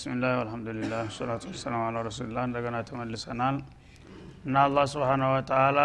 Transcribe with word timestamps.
ቢስሚላህ 0.00 0.34
አልሐምዱሊላህ 0.34 1.00
ሰላቱ 1.14 1.42
ወሰላም 1.50 1.80
አላ 1.86 2.02
ረሱሊላህ 2.06 2.42
እንደገና 2.46 2.76
ተመልሰናል 2.88 3.56
እና 4.44 4.54
አላህ 4.62 4.84
ስብሓነ 4.92 5.22
ወተአላ 5.32 5.80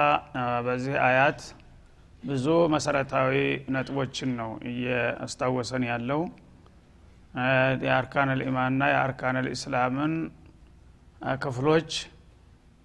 በዚህ 0.66 0.94
አያት 1.08 1.42
ብዙ 2.24 2.46
መሰረታዊ 2.74 3.34
ነጥቦችን 3.76 4.30
ነው 4.40 4.52
እያስታወሰን 4.70 5.86
ያለው። 5.90 6.22
የአርካን 7.84 8.32
ልኢማንና 8.40 8.88
የአርካን 8.94 9.40
ልእስላምን 9.48 10.14
ክፍሎች 11.42 11.92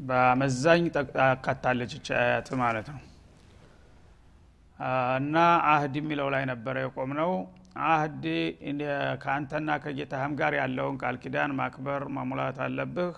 በአመዛኝ 0.01 0.83
አካታለች 1.29 1.95
ይቺ 1.99 2.11
አያት 2.21 2.51
ማለት 2.63 2.89
ነው። 2.95 3.01
እና 5.21 5.37
አህድ 5.71 5.97
የሚለው 6.01 6.31
ላይ 6.37 6.45
ነበረ 6.53 6.77
የቆም 6.85 7.13
ነው 7.21 7.33
አህድ 7.87 8.25
ከአንተና 9.23 9.71
ከጌታህም 9.83 10.33
ጋር 10.41 10.53
ያለውን 10.61 10.97
ቃል 11.03 11.17
ኪዳን 11.23 11.53
ማክበር 11.59 12.03
ማሙላት 12.17 12.59
አለብህ። 12.65 13.13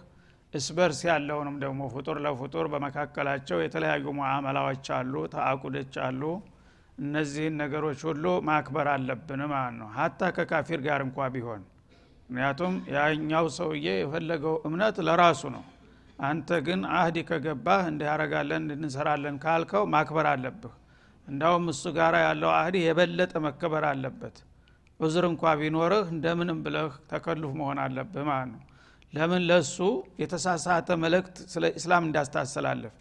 እስበርስ 0.54 1.00
ያለውንም 1.08 1.56
ደግሞ 1.62 1.82
ፍጡር 1.92 2.16
ለፍጡር 2.24 2.66
በመካከላቸው 2.72 3.58
የተለያዩ 3.62 4.06
ሙዓመላዎች 4.18 4.86
አሉ 4.96 5.14
ተአቁዶች 5.34 5.94
አሉ። 6.06 6.22
እነዚህን 6.98 7.54
ነገሮች 7.62 8.00
ሁሉ 8.08 8.24
ማክበር 8.48 8.88
አለብን 8.94 9.42
ማለት 9.52 9.76
ነው። 9.80 9.88
ሀታ 9.96 10.20
ከካፊር 10.36 10.80
ጋር 10.86 11.00
እንኳ 11.06 11.28
ቢሆን። 11.34 11.62
ምክንያቱም 12.28 12.74
ያኛው 12.94 13.46
ሰውዬ 13.56 13.86
የፈለገው 13.96 14.54
እምነት 14.68 14.98
ለራሱ 15.06 15.42
ነው። 15.56 15.64
አንተ 16.22 16.58
ግን 16.66 16.80
አህዲ 16.96 17.18
ከገባህ 17.28 17.82
እንዲህ 17.90 18.06
ያረጋለን 18.10 18.64
እንሰራለን 18.76 19.36
ካልከው 19.44 19.84
ማክበር 19.94 20.26
አለብህ 20.32 20.74
እንዳውም 21.28 21.66
እሱ 21.72 21.84
ጋር 21.96 22.14
ያለው 22.24 22.50
አህዲ 22.56 22.76
የበለጠ 22.84 23.32
መከበር 23.46 23.84
አለበት። 23.90 24.36
ዑዝር 25.00 25.24
እንኳ 25.28 25.52
ቢኖርህ 25.60 26.06
እንደምንም 26.14 26.58
ብለህ 26.64 26.92
ተከሉፍ 27.10 27.52
መሆን 27.60 27.78
አለብህ 27.84 28.24
ማለት 28.30 28.50
ነው። 28.54 28.60
ለምን? 29.12 29.42
ለሱ 29.48 29.76
የተሳሳተ 30.20 30.88
መልእክት 31.02 31.36
ስለ 31.52 31.64
እስላም 31.78 32.04
እንዳስታሰላለፍ 32.08 32.94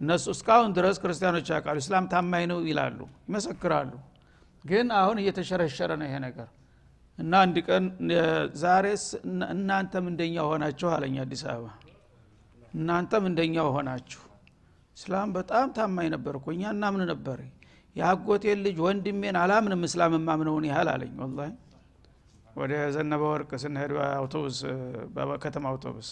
እነሱ 0.00 0.24
እስካሁን 0.34 0.70
ድረስ 0.76 0.96
ክርስቲያኖች 1.02 1.48
ያውቃሉ። 1.52 1.78
እስላም 1.82 2.04
ታማኝ 2.12 2.44
ነው 2.50 2.58
ይላሉ 2.68 2.98
ይመሰክራሉ። 3.28 3.92
ግን 4.64 4.86
አሁን 5.00 5.16
እየተሸረሸረ 5.22 5.90
ነው 6.00 6.06
ይሄ 6.08 6.16
ነገር። 6.26 6.48
እና 7.18 7.32
አንድ 7.44 7.56
ቀን 7.66 7.84
ዛሬስ 8.62 9.04
እናንተም 9.54 10.06
እንደኛ 10.12 10.36
ሆናችሁ 10.50 10.88
አለኝ 10.94 11.16
አዲስ 11.24 11.42
አበባ። 11.50 11.68
እናንተም 12.74 13.24
እንደኛ 13.30 13.56
ሆናችሁ 13.74 14.22
እስላም 14.96 15.28
በጣም 15.36 15.66
ታማኝ 15.76 16.08
ነበር 16.14 16.34
እኮ። 16.38 16.46
እኛ 16.52 16.64
እናምን 16.74 17.02
ነበር። 17.12 17.38
የአጎቴን 17.96 18.60
ልጅ 18.66 18.76
ወንድሜን 18.84 19.36
አላምንም 19.40 19.82
እስላም 19.88 20.14
ማምነውን 20.28 20.64
ያህል 20.70 20.88
አለኝ 20.94 21.12
ወላ 21.20 21.40
ወደ 22.56 22.72
ዘነበ 22.94 23.22
ወርቅ 23.30 23.50
ስንሄድ 23.62 23.92
አውቶቡስ 24.10 24.58
ከተማ 25.44 25.64
አውቶቡስ 25.70 26.08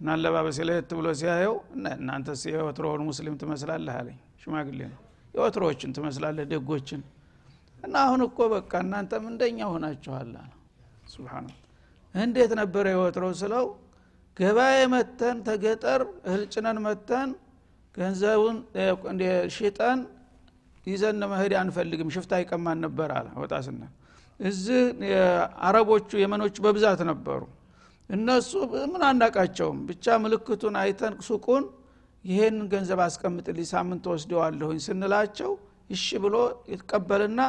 እና 0.00 0.08
አለባበሴ 0.14 0.58
ለየት 0.68 0.90
ብሎ 0.98 1.06
ሲያየው 1.20 1.54
እናንተስ 1.94 2.42
የወትሮውን 2.50 3.02
ሙስሊም 3.08 3.36
ትመስላለህ? 3.40 3.94
አለኝ። 4.00 4.18
ሽማግሌ 4.42 4.80
ነው። 4.92 5.00
የወትሮዎችን 5.34 5.90
ትመስላለህ? 5.96 6.44
ደጎችን? 6.52 7.00
እና 7.84 7.94
አሁን 8.04 8.20
እኮ 8.28 8.38
በቃ 8.54 8.72
እናንተም 8.84 9.24
እንደኛ 9.32 9.58
ሆናችኋል 9.72 10.30
ስብሓን 11.12 11.46
እንዴት 12.14 12.52
ነበረ 12.60 12.86
የወትሮ 12.94 13.24
ስለው 13.40 13.66
ገበያ 14.36 14.80
መተን 14.92 15.36
ተገጠር 15.46 16.00
እህል 16.26 16.42
ጭነን 16.52 16.78
መተን 16.86 17.30
ገንዘቡን 17.98 18.56
ሽጠን 19.56 20.00
ይዘን 20.86 21.22
መሄድ 21.32 21.52
አንፈልግም። 21.60 22.10
ሽፍታ 22.14 22.32
ይቀማን 22.42 22.78
ነበር 22.84 23.08
አለ 23.16 23.28
ወጣ 23.42 23.54
ስናል 23.66 23.92
እዚህ 24.40 24.82
አረቦቹ 25.66 26.10
የመኖቹ 26.22 26.56
በብዛት 26.66 27.00
ነበሩ። 27.10 27.40
እነሱ 28.10 28.50
ምን 28.92 29.02
አናቃቸውም። 29.08 29.78
ብቻ 29.88 30.06
ምልክቱን 30.22 30.76
አይተን 30.82 31.14
ሱቁን 31.26 31.64
ይሄን 32.24 32.56
ገንዘብ 32.72 33.00
አስቀምጥልኝ 33.04 33.66
ሳምንት 33.72 34.04
ወስደዋለሁኝ 34.12 34.78
ስንላቸው 34.86 35.50
እሺ 35.90 36.06
ብሎ 36.24 36.36
ይቀበልና 36.72 37.40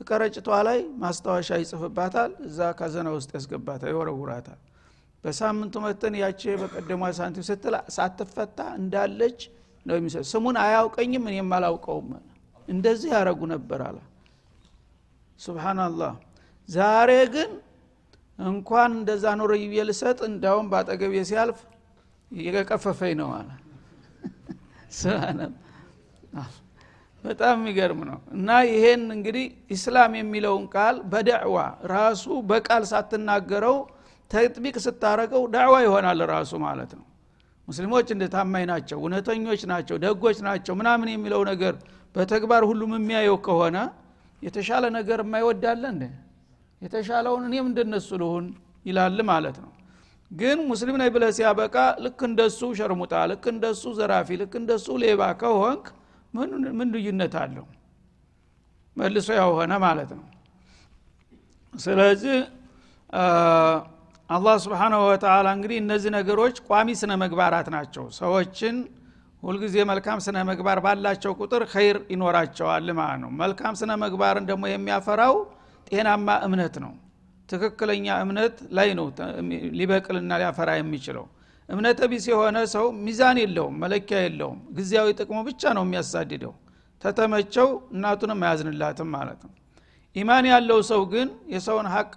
ቀረጭቷ 0.00 0.48
ላይ 0.66 0.78
ማስታወሻ 1.02 1.48
ይጽፍባታል። 1.62 2.32
እዛ 2.46 2.58
ካዘና 2.78 3.08
ውስጥ 3.16 3.30
ያስገባታል 3.38 3.90
ይወረውራታል። 3.92 4.60
በሳምንቱ 5.24 5.74
መተን 5.84 6.14
ያቺ 6.20 6.42
በቀደሟ 6.60 7.00
ሳንቲም 7.18 7.44
ስትል 7.48 7.74
ሳትፈታ 7.96 8.58
እንዳለች 8.80 9.40
ነው 9.86 9.94
የሚሰጥ። 9.96 10.24
ስሙን 10.30 10.56
አያውቀኝም 10.62 11.24
እኔም 11.30 11.50
አላውቀውም 11.56 12.08
እንደዚህ 12.68 13.10
ያረጉ 13.14 13.40
ነበር 13.52 13.80
አለ። 13.88 13.98
ሱብሃናላህ 15.38 16.12
ዛሬ 16.68 17.10
ግን 17.34 17.50
እንኳን 18.38 18.90
እንደዛ 18.98 19.24
ኖረ 19.38 19.52
ይብዬ 19.62 19.80
ልሰጥ 19.88 20.18
እንዳውም 20.28 20.66
በአጠገቤ 20.72 21.14
ሲያልፍ 21.30 21.58
እየቀፈፈኝ 22.30 23.14
ነው 23.20 23.30
አለ። 23.38 23.48
በጣም 27.24 27.54
የሚገርም 27.58 28.00
ነው። 28.08 28.18
እና 28.34 28.48
ይሄን 28.68 29.02
እንግዲህ 29.14 29.44
ኢስላም 29.74 30.12
የሚለውን 30.18 30.64
ቃል 30.74 30.96
በደዕዋ 31.12 31.56
ራሱ 31.92 32.24
በቃል 32.50 32.82
ሳትናገረው 32.90 33.76
ተጥቢቅ 34.30 34.76
ስታረገው 34.84 35.42
ዳዕዋ 35.54 35.74
ይሆናል 35.86 36.20
ራሱ 36.32 36.52
ማለት 36.64 36.90
ነው 36.98 37.04
ሙስሊሞች 37.70 38.08
እንደ 38.14 38.24
ታማኝ 38.34 38.64
ናቸው 38.70 38.98
እውነተኞች 39.02 39.62
ናቸው 39.72 39.96
ደጎች 40.04 40.38
ናቸው 40.46 40.74
ምናምን 40.80 41.08
የሚለው 41.12 41.42
ነገር 41.50 41.74
በተግባር 42.14 42.62
ሁሉም 42.70 42.92
የሚያየው 42.96 43.36
ከሆነ 43.46 43.76
የተሻለ 44.42 44.84
ነገር 44.96 45.20
የማይወዳለ 45.24 45.82
እንደ 45.94 46.04
የተሻለውን 46.82 47.42
እኔም 47.48 47.66
እንደነሱ 47.70 48.08
ልሁን 48.22 48.46
ይላል 48.86 49.18
ማለት 49.30 49.56
ነው። 49.64 49.70
ግን 50.30 50.58
ሙስሊም 50.70 50.96
ነኝ 51.00 51.08
ብለ 51.14 51.24
ሲያበቃ 51.36 51.76
ልክ 52.04 52.20
እንደሱ 52.28 52.60
ሸርሙጣ 52.78 53.14
ልክ 53.30 53.44
እንደሱ 53.52 53.82
ዘራፊ 53.98 54.38
ልክ 54.42 54.52
እንደሱ 54.60 54.86
ሌባ 55.02 55.22
ከሆንክ 55.40 55.86
ምን 56.74 56.88
ልዩነት 56.94 57.34
አለው? 57.42 57.66
መልሶ 58.96 59.28
ያው 59.40 59.50
ሆነ 59.58 59.72
ማለት 59.84 60.10
ነው። 60.18 60.26
ስለዚህ 61.74 62.38
አላህ 64.30 64.56
ስብሓናሁ 64.64 65.00
ወተላ 65.06 65.46
እንግዲህ 65.56 65.78
እነዚህ 65.82 66.10
ነገሮች 66.16 66.56
ቋሚ 66.68 66.88
ስነ 66.98 67.12
መግባራት 67.22 67.68
ናቸው። 67.74 68.04
ሰዎችን 68.18 68.76
ሁልጊዜ 69.42 69.76
መልካም 69.90 70.18
ስነ 70.24 70.36
መግባር 70.50 70.78
ባላቸው 70.84 71.32
ቁጥር 71.40 71.62
ኸይር 71.72 71.96
ይኖራቸዋል 72.14 72.88
ማለት 72.98 73.20
ነው። 73.22 73.30
መልካም 73.40 73.74
ስነ 73.80 73.90
መግባርን 74.04 74.44
ደግሞ 74.50 74.64
የሚያፈራው 74.70 75.34
ጤናማ 75.86 76.28
እምነት 76.46 76.74
ነው። 76.84 76.92
ትክክለኛ 77.48 78.06
እምነት 78.24 78.56
ላይ 78.78 78.90
ነው 78.98 79.06
ሊበቅልና 79.78 80.32
ሊያፈራ 80.42 80.70
የሚችለው። 80.78 81.24
እምነተ 81.68 82.00
ቢስ 82.12 82.24
የሆነ 82.30 82.58
ሰው 82.74 82.86
ሚዛን 83.04 83.38
የለውም 83.42 83.74
መለኪያ 83.82 84.18
የለውም። 84.24 84.60
ጊዜያዊ 84.78 85.08
ጥቅሙ 85.20 85.38
ብቻ 85.48 85.72
ነው 85.78 85.84
የሚያሳድደው። 85.86 86.54
ተተመቸው 87.02 87.66
እናቱንም 87.94 88.42
አያዝንላትም 88.46 89.10
ማለት 89.16 89.40
ነው 89.46 89.52
ኢማን 90.16 90.44
ያለው 90.50 90.78
ሰው 90.88 91.02
ግን 91.12 91.28
የሰውን 91.52 91.86
ሀቅ 91.92 92.12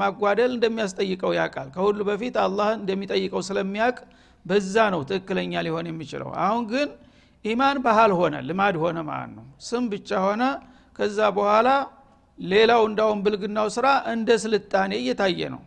ማጓደል 0.00 0.50
እንደሚያስጠይቀው 0.56 1.32
ያውቃል። 1.38 1.68
ከሁሉ 1.74 1.98
በፊት 2.08 2.36
አላህ 2.44 2.68
እንደሚጠይቀው 2.78 3.42
ስለሚያውቅ 3.48 3.98
በዛ 4.44 4.76
ነው 4.94 5.00
ትክክለኛ 5.10 5.52
ሊሆን 5.66 5.86
የሚችለው። 5.90 6.30
አሁን 6.44 6.62
ግን 6.72 6.88
ኢማን 7.44 7.78
ባህል 7.84 8.12
ሆነ 8.18 8.34
ልማድ 8.48 8.76
ሆነ 8.82 8.98
ማለት 9.08 9.32
ነው። 9.38 9.46
ስም 9.68 9.84
ብቻ 9.92 10.10
ሆነ 10.26 10.42
ከዛ 10.98 11.18
በኋላ 11.36 11.68
ሌላው 12.38 12.82
እንዳውም 12.88 13.18
ብልግናው 13.24 13.66
ስራ 13.76 13.86
እንደ 14.12 14.30
ስልጣኔ 14.44 14.92
እየታየ 15.00 15.48
ነው። 15.54 15.62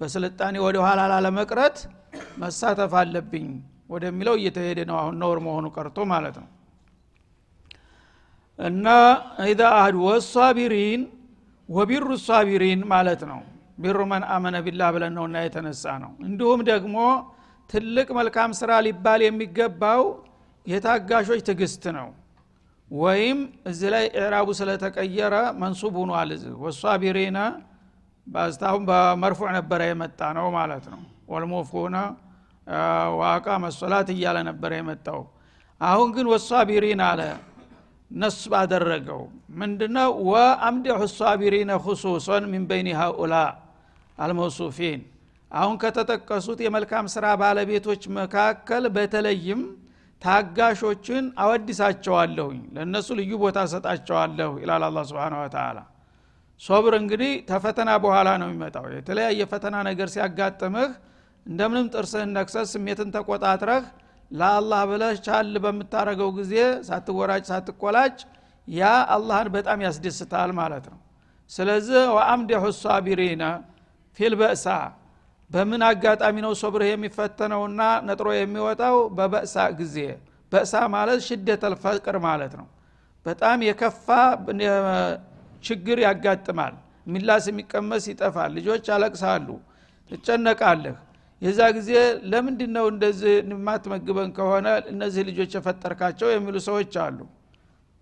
በስልጣኔ 0.00 0.56
ወደ 0.66 0.76
ኋላ 0.84 1.00
ላለመቅረት 1.12 1.76
መሳተፍ 2.42 2.94
አለብኝ 3.00 3.48
ወደሚለው 3.90 4.34
እየተሄደ 4.40 4.80
ነው። 4.90 4.96
አሁን 5.02 5.14
ነውር 5.22 5.38
መሆኑ 5.46 5.66
ቀርቶ 5.76 5.98
ማለት 6.12 6.36
ነው 6.42 6.48
እና 8.60 8.86
ኢዛ 9.44 9.62
አህድ 9.76 9.96
ወሳቢሪን 10.04 11.02
ወቢሩ 11.68 12.06
ሳቢሪን 12.24 12.80
ማለት 12.92 13.22
ነው። 13.30 13.40
ቢሩ 13.82 13.98
መን 14.10 14.24
አመነ 14.34 14.56
ቢላህ 14.64 14.88
ብለን 14.94 15.12
ነውና 15.18 15.36
የተነሳ 15.44 15.84
ነው 16.02 16.10
እንዲሁም 16.26 16.60
ደግሞ 16.70 16.96
ትልቅ 17.70 18.08
መልካም 18.18 18.50
ስራ 18.58 18.70
ሊባል 18.86 19.20
የሚገባው 19.24 20.02
የታጋሾች 20.66 21.40
ትግስት 21.48 21.84
ነው። 21.98 22.08
ወይም 22.90 23.38
እዚ 23.70 23.80
ላይ 23.94 24.04
ኢዕራቡ 24.14 24.48
ስለተቀየረ 24.58 25.34
መንሱብ 25.60 25.94
ሁኗል 26.00 26.30
እዚ 26.36 26.44
ወሳቢሪነ 26.64 27.38
በስታሁን 28.26 28.82
በመርፉዕ 28.88 29.48
ነበረ 29.58 29.80
የመጣ 29.88 30.20
ነው 30.38 30.46
ማለት 30.58 30.84
ነው። 30.92 31.00
ወልሙፉነ 31.32 31.96
ዋቃ 33.20 33.46
መሶላት 33.64 34.08
እያለ 34.14 34.38
ነበረ 34.48 34.72
የመጣው። 34.78 35.20
አሁን 35.80 36.08
ግን 36.16 36.26
ወሳቢሪን 36.32 37.00
አለ 37.06 37.20
ነሱ 38.10 38.40
ባደረገው 38.52 39.20
ምንድነው? 39.60 40.10
ወአምዲሑ 40.30 40.98
ሳቢሪነ 41.12 41.70
ሁሱሶን 41.84 42.44
ሚን 42.52 42.64
በይኒ 42.70 42.88
ሃኡላ 43.00 43.34
አልመውሱፊን። 44.18 45.00
አሁን 45.50 45.76
ከተጠቀሱት 45.82 46.58
የመልካም 46.64 47.06
ስራ 47.14 47.26
ባለቤቶች 47.40 48.02
መካከል 48.18 48.84
በተለይም 48.96 49.62
ታጋሾችን 50.22 51.24
አወድሳቸዋለሁኝ 51.42 52.60
ለእነሱ 52.74 53.08
ልዩ 53.20 53.32
ቦታ 53.42 53.58
ሰጣቸዋለሁ 53.72 54.50
ይላል 54.62 54.82
አላ 54.88 54.98
ስብን 55.10 55.34
ወተላ 55.40 55.78
ሶብር 56.62 56.94
እንግዲህ 57.00 57.32
ተፈተና 57.50 57.90
በኋላ 58.04 58.28
ነው 58.40 58.48
የሚመጣው። 58.50 58.86
የተለያየ 58.96 59.42
ፈተና 59.52 59.76
ነገር 59.88 60.08
ሲያጋጥምህ 60.14 60.90
እንደምንም 61.46 61.86
ጥርስህን 61.94 62.30
ነክሰህ 62.36 62.64
ስሜትን 62.72 63.08
ተቆጣጥረህ 63.14 63.84
ለአላህ 64.30 64.80
ብለህ 64.90 65.14
ቻል 65.26 65.52
በምታረገው 65.64 66.30
ጊዜ 66.38 66.54
ሳትወራጭ 66.88 67.42
ሳትቆላጭ 67.50 68.16
ያ 68.68 68.82
አላህን 69.14 69.48
በጣም 69.54 69.78
ያስደስታል 69.86 70.50
ማለት 70.58 70.84
ነው። 70.92 70.98
ስለዚህ 71.50 72.02
ወአምደሑ 72.16 72.64
ሳቢሪነ 72.80 73.44
ፊል 74.18 74.34
በእሳ 74.40 74.66
በምን 75.50 75.82
አጋጣሚ 75.86 76.36
ነው 76.44 76.52
ሶብርህ 76.60 76.88
የሚፈተነውና 76.90 77.80
ነጥሮ 78.06 78.28
የሚወጣው? 78.36 78.96
በበእሳ 79.16 79.56
ጊዜ። 79.78 79.96
በእሳ 80.52 80.74
ማለት 80.94 81.20
ሽደት 81.26 81.62
አልፈቅር 81.68 82.16
ማለት 82.26 82.52
ነው። 82.60 82.68
በጣም 83.26 83.58
የከፋ 83.68 84.06
ችግር 85.64 85.98
ያጋጥማል። 86.06 86.74
ሚላስ 87.06 87.44
የሚቀመስ 87.50 88.04
ይጠፋል። 88.10 88.50
ልጆች 88.58 88.86
አለቅሳሉ 88.94 89.48
ትጨነቃለህ 90.10 90.96
የዛ 91.42 91.60
ጊዜ 91.76 91.90
ለምንድ 92.30 92.60
ነው 92.74 92.86
እንደዚህ 92.92 93.34
የማትመግበን 93.52 94.30
ከሆነ 94.36 94.66
እነዚህ 94.92 95.22
ልጆች 95.28 95.52
የፈጠርካቸው 95.56 96.28
የሚሉ 96.32 96.56
ሰዎች 96.66 96.94
አሉ። 97.04 97.18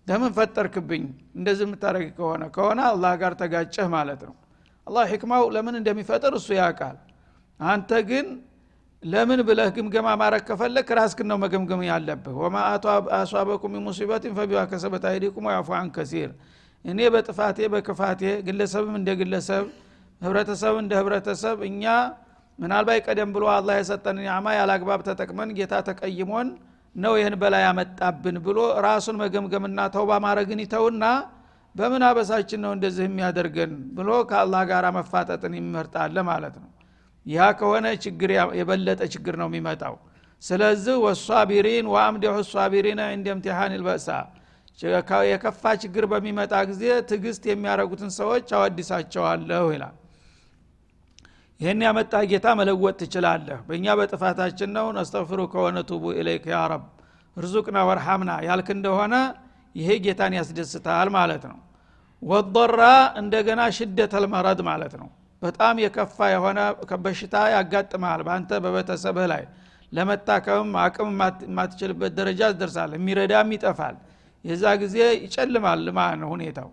ለምን 0.07 0.31
ፈጠርክብኝ? 0.37 1.03
እንደዚህ 1.37 1.63
የምታደረግ 1.67 2.07
ከሆነ 2.17 2.43
ከሆነ 2.55 2.79
አላህ 2.91 3.13
ጋር 3.21 3.33
ተጋጨህ 3.41 3.87
ማለት 3.95 4.21
ነው። 4.27 4.35
አላህ 4.87 5.03
ሕክማው 5.11 5.43
ለምን 5.55 5.75
እንደሚፈጥር 5.79 6.33
እሱ 6.39 6.49
ያውቃል። 6.59 6.97
አንተ 7.59 7.91
ግን 8.09 8.27
ለምን 9.03 9.39
ብለህ 9.47 9.69
ግምገማ 9.75 10.07
ማድረግ 10.21 10.43
ከፈለግ 10.49 10.87
ራስክን 10.99 11.27
ነው 11.31 11.37
መገምገም 11.43 11.81
ያለብህ። 11.89 12.35
ወማ 12.41 12.55
አሷበኩም 13.19 13.75
ሙሲበትን 13.85 14.33
ፈቢማ 14.39 14.61
ከሰበት 14.71 15.03
አይዲኩም 15.11 15.45
ወያፉ 15.49 15.69
ከሲር። 15.95 16.31
እኔ 16.85 16.99
በጥፋቴ 17.13 17.59
በክፋቴ 17.73 18.21
ግለሰብም 18.47 18.93
እንደ 18.99 19.09
ግለሰብ 19.21 19.63
ህብረተሰብ 20.21 20.75
እንደ 20.81 20.91
ህብረተሰብ 20.99 21.57
እኛ 21.69 21.83
ምናልባት 22.59 23.01
ቀደም 23.07 23.29
ብሎ 23.35 23.43
አላህ 23.53 23.75
የሰጠን 23.79 24.17
ኒዕማ 24.21 24.47
ያላግባብ 24.57 25.01
ተጠቅመን 25.07 25.49
ጌታ 25.57 25.75
ተቀይሞን 25.89 26.47
ነው 26.95 27.13
ይህን 27.19 27.35
በላይ 27.41 27.61
ያመጣብን 27.65 28.37
ብሎ 28.45 28.59
ራሱን 28.85 29.17
መገምገምና 29.21 29.79
ተውባ 29.95 30.11
ማድረግን 30.25 30.61
ይተውና 30.63 31.05
በምን 31.75 32.03
አበሳችን 32.07 32.61
ነው 32.65 32.71
እንደዚህ 32.75 33.05
የሚያደርገን 33.07 33.73
ብሎ 33.97 34.09
ከአላህ 34.29 34.61
ጋር 34.71 34.85
መፋጠጥን 34.97 35.53
ይመርጣል 35.59 36.17
ማለት 36.29 36.55
ነው። 36.63 36.69
ያ 37.25 37.47
ከሆነ 37.59 37.87
ችግር 38.05 38.29
የበለጠ 38.59 39.01
ችግር 39.13 39.35
ነው 39.41 39.47
የሚመጣው። 39.49 39.95
ስለዚህ 40.43 40.95
والصابرين 41.05 41.87
وأمدح 41.93 42.35
الصابرين 42.51 42.99
عند 43.09 43.27
امتحان 43.35 43.73
البأساء 43.79 44.09
የከፋ 45.29 45.63
ችግር 45.81 46.03
በሚመጣ 46.11 46.53
ጊዜ 46.69 46.83
ትግስት 47.09 47.43
የሚያደረጉትን 47.49 48.11
ሰዎች 48.19 48.47
አወዲሳቸዋለሁ 48.57 49.65
ይላል 49.75 49.95
ይህን 51.59 51.81
ያመጣ 51.85 52.13
ጌታ 52.31 52.47
መለወጥ 52.59 52.95
ትችላለህ። 52.99 53.57
በእኛ 53.67 53.85
በጥፋታችን 53.99 54.69
ነው። 54.77 54.85
نستغفرك 54.97 55.39
ونتوب 55.53 56.03
إليك 56.19 56.45
يا 56.51 56.59
رب። 56.71 56.83
ርዙቅና 57.37 57.77
ወርሐምና 57.89 58.31
ያልክ 58.47 58.69
እንደሆነ 58.75 59.15
ይሄ 59.75 59.89
ጌታን 60.05 60.33
ያስደስታል 60.37 61.09
ማለት 61.17 61.43
ነው። 61.51 61.57
ወضራ 62.21 62.81
እንደገና 63.21 63.61
ሽደት 63.77 64.13
አልመረድ 64.19 64.61
ማለት 64.69 64.93
ነው። 65.01 65.09
በጣም 65.41 65.75
የከፋ 65.83 66.17
የሆነ 66.33 66.59
በሽታ 67.03 67.35
ያጋጥመሃል 67.53 68.21
በአንተ 68.27 68.51
በቤተሰብህ 68.63 69.27
ላይ። 69.33 69.43
ለመታከምም 69.91 70.73
አቅም 70.81 71.11
የማትችልበት 71.45 72.11
ደረጃ 72.19 72.41
ትደርሳል 72.53 72.91
የሚረዳም 72.97 73.53
ይጠፋል። 73.55 73.95
የዛ 74.45 74.65
ጊዜ 74.81 74.97
ይጨልማል 75.23 75.79
ነው 76.21 76.29
ሁኔታው። 76.33 76.69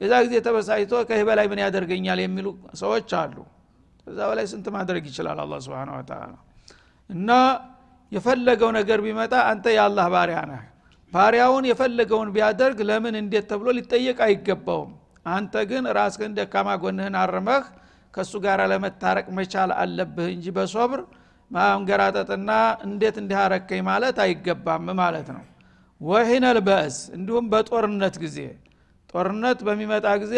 የዛ 0.00 0.14
ጊዜ 0.26 0.34
ተበሳይቶ 0.46 0.92
ከህ 1.08 1.22
በላይ 1.28 1.46
ምን 1.52 1.60
ያደርገኛል? 1.64 2.18
የሚሉ 2.24 2.46
ሰዎች 2.82 3.10
አሉ 3.20 3.36
ከዛ 4.08 4.20
በላይ 4.30 4.46
ስንት 4.50 4.66
ማድረግ 4.74 5.04
ይችላል 5.08 5.38
አላ 5.42 5.54
ስብን 5.64 5.90
ወተላ 5.94 6.22
እና 7.10 7.30
የፈለገው 8.12 8.70
ነገር 8.76 8.98
ቢመጣ 9.04 9.34
አንተ 9.48 9.66
የአላህ 9.74 10.06
ባሪያ 10.14 10.38
ነህ። 10.50 10.62
ባሪያውን 11.12 11.64
የፈለገውን 11.68 12.28
ቢያደርግ 12.34 12.78
ለምን 12.88 13.14
እንዴት 13.20 13.44
ተብሎ 13.50 13.68
ሊጠየቅ 13.78 14.18
አይገባውም። 14.26 14.92
አንተ 15.26 15.54
ግን 15.70 15.84
ራስህን 15.98 16.32
ደካማ 16.38 16.68
ጎንህን 16.82 17.14
አርመህ 17.22 17.64
ከእሱ 18.14 18.32
ጋር 18.44 18.60
ለመታረቅ 18.72 19.26
መቻል 19.38 19.70
አለብህ 19.78 20.28
እንጂ 20.34 20.46
በሶብር 20.56 21.00
ማንገራጠጥና 21.50 22.50
እንዴት 22.86 23.16
እንዲህ 23.22 23.38
ማለት 23.84 24.18
አይገባም 24.24 24.88
ማለት 25.00 25.28
ነው። 25.36 25.44
ወሂነል 26.00 26.58
በእስ 26.66 26.98
እንዲሁም 27.16 27.46
በጦርነት 27.52 28.16
ጊዜ 28.24 28.38
ጦርነት 29.10 29.58
በሚመጣ 29.66 30.06
ጊዜ 30.22 30.34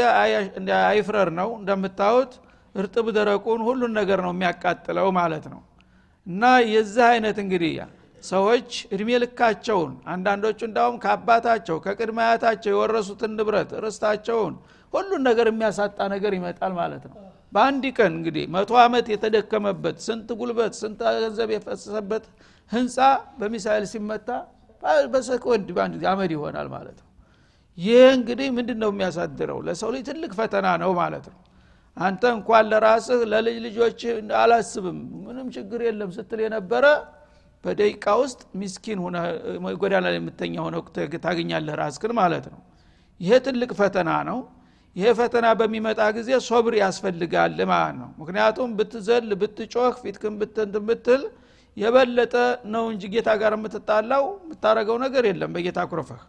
አይፍረር 0.86 1.30
ነው 1.40 1.48
እንደምታዩት 1.58 2.32
እርጥብ 2.74 3.06
ደረቁን 3.16 3.60
ሁሉን 3.66 3.92
ነገር 3.98 4.18
ነው 4.26 4.32
የሚያቃጥለው 4.34 5.08
ማለት 5.18 5.46
ነው። 5.52 5.60
እና 6.26 6.42
የዚህ 6.70 7.04
አይነት 7.12 7.36
እንግዲህ 7.44 7.72
ሰዎች 8.22 8.70
እድሜ 8.94 9.10
ልካቸውን 9.22 9.92
አንዳንዶቹ 10.12 10.60
እንዳውም 10.68 10.96
ከአባታቸው 11.04 11.76
ከቅድመ 11.84 12.18
አያታቸው 12.24 12.70
የወረሱትን 12.72 13.32
ንብረት 13.38 13.70
ርስታቸውን 13.84 14.54
ሁሉን 14.92 15.22
ነገር 15.28 15.46
የሚያሳጣ 15.50 15.98
ነገር 16.14 16.32
ይመጣል 16.38 16.72
ማለት 16.80 17.04
ነው። 17.10 17.16
በአንድ 17.52 17.84
ቀን 17.98 18.12
እንግዲህ 18.18 18.44
መቶ 18.54 18.72
ዓመት 18.82 19.06
የተደከመበት 19.12 19.96
ስንት 20.06 20.28
ጉልበት 20.40 20.74
ስንት 20.80 21.00
ገንዘብ 21.16 21.50
የፈሰሰበት 21.54 22.24
ህንፃ 22.72 22.96
በሚሳይል 23.38 23.84
ሲመታ 23.92 24.28
በሰኮንድ 25.12 25.68
በአንድ 25.76 26.02
አመድ 26.12 26.32
ይሆናል 26.36 26.68
ማለት 26.74 26.98
ነው። 27.02 27.08
ይህ 27.78 28.04
እንግዲህ 28.16 28.48
ምንድን 28.56 28.78
ነው 28.82 28.90
የሚያሳድረው? 28.92 29.58
ለሰው 29.66 29.88
ልጅ 29.94 30.02
ትልቅ 30.08 30.32
ፈተና 30.38 30.66
ነው 30.82 30.90
ማለት 31.00 31.26
ነው 31.32 31.38
አንተ 32.00 32.22
እንኳን 32.34 32.64
ለራስህ 32.70 33.20
ለልጅ 33.32 33.56
ልጆች 33.64 34.00
አላስብም 34.40 34.98
ምንም 35.24 35.48
ችግር 35.56 35.80
የለም 35.86 36.10
ስትል 36.16 36.40
የነበረ 36.44 36.84
በደቂቃ 37.64 38.04
ውስጥ 38.20 38.40
ሚስኪን 38.60 39.00
ጎዳና 39.82 40.06
የምተኛ 40.14 40.54
ሆነ 40.66 40.76
ታገኛለህ 41.24 41.74
ራስክን 41.82 42.12
ማለት 42.20 42.46
ነው። 42.52 42.60
ይሄ 43.20 43.38
ትልቅ 43.46 43.70
ፈተና 43.80 44.10
ነው። 44.28 44.38
ይሄ 44.96 45.08
ፈተና 45.18 45.46
በሚመጣ 45.58 46.00
ጊዜ 46.16 46.30
ሶብር 46.46 46.74
ያስፈልጋል 46.80 47.58
ማለት 47.72 47.96
ነው። 48.00 48.08
ምክንያቱም 48.20 48.70
ብትዘል 48.78 49.28
ብትጮህ 49.42 49.92
ፊትክን 50.02 50.34
ብትንትን 50.40 50.84
ብትል 50.88 51.22
የበለጠ 51.76 52.34
ነው 52.72 52.84
እንጂ 52.92 53.02
ጌታ 53.12 53.30
ጋር 53.42 53.52
የምትጣላው 53.56 54.24
የምታረገው 54.40 54.96
ነገር 55.04 55.24
የለም 55.30 55.52
በጌታ 55.56 55.80
ኩረፈህ 55.90 56.22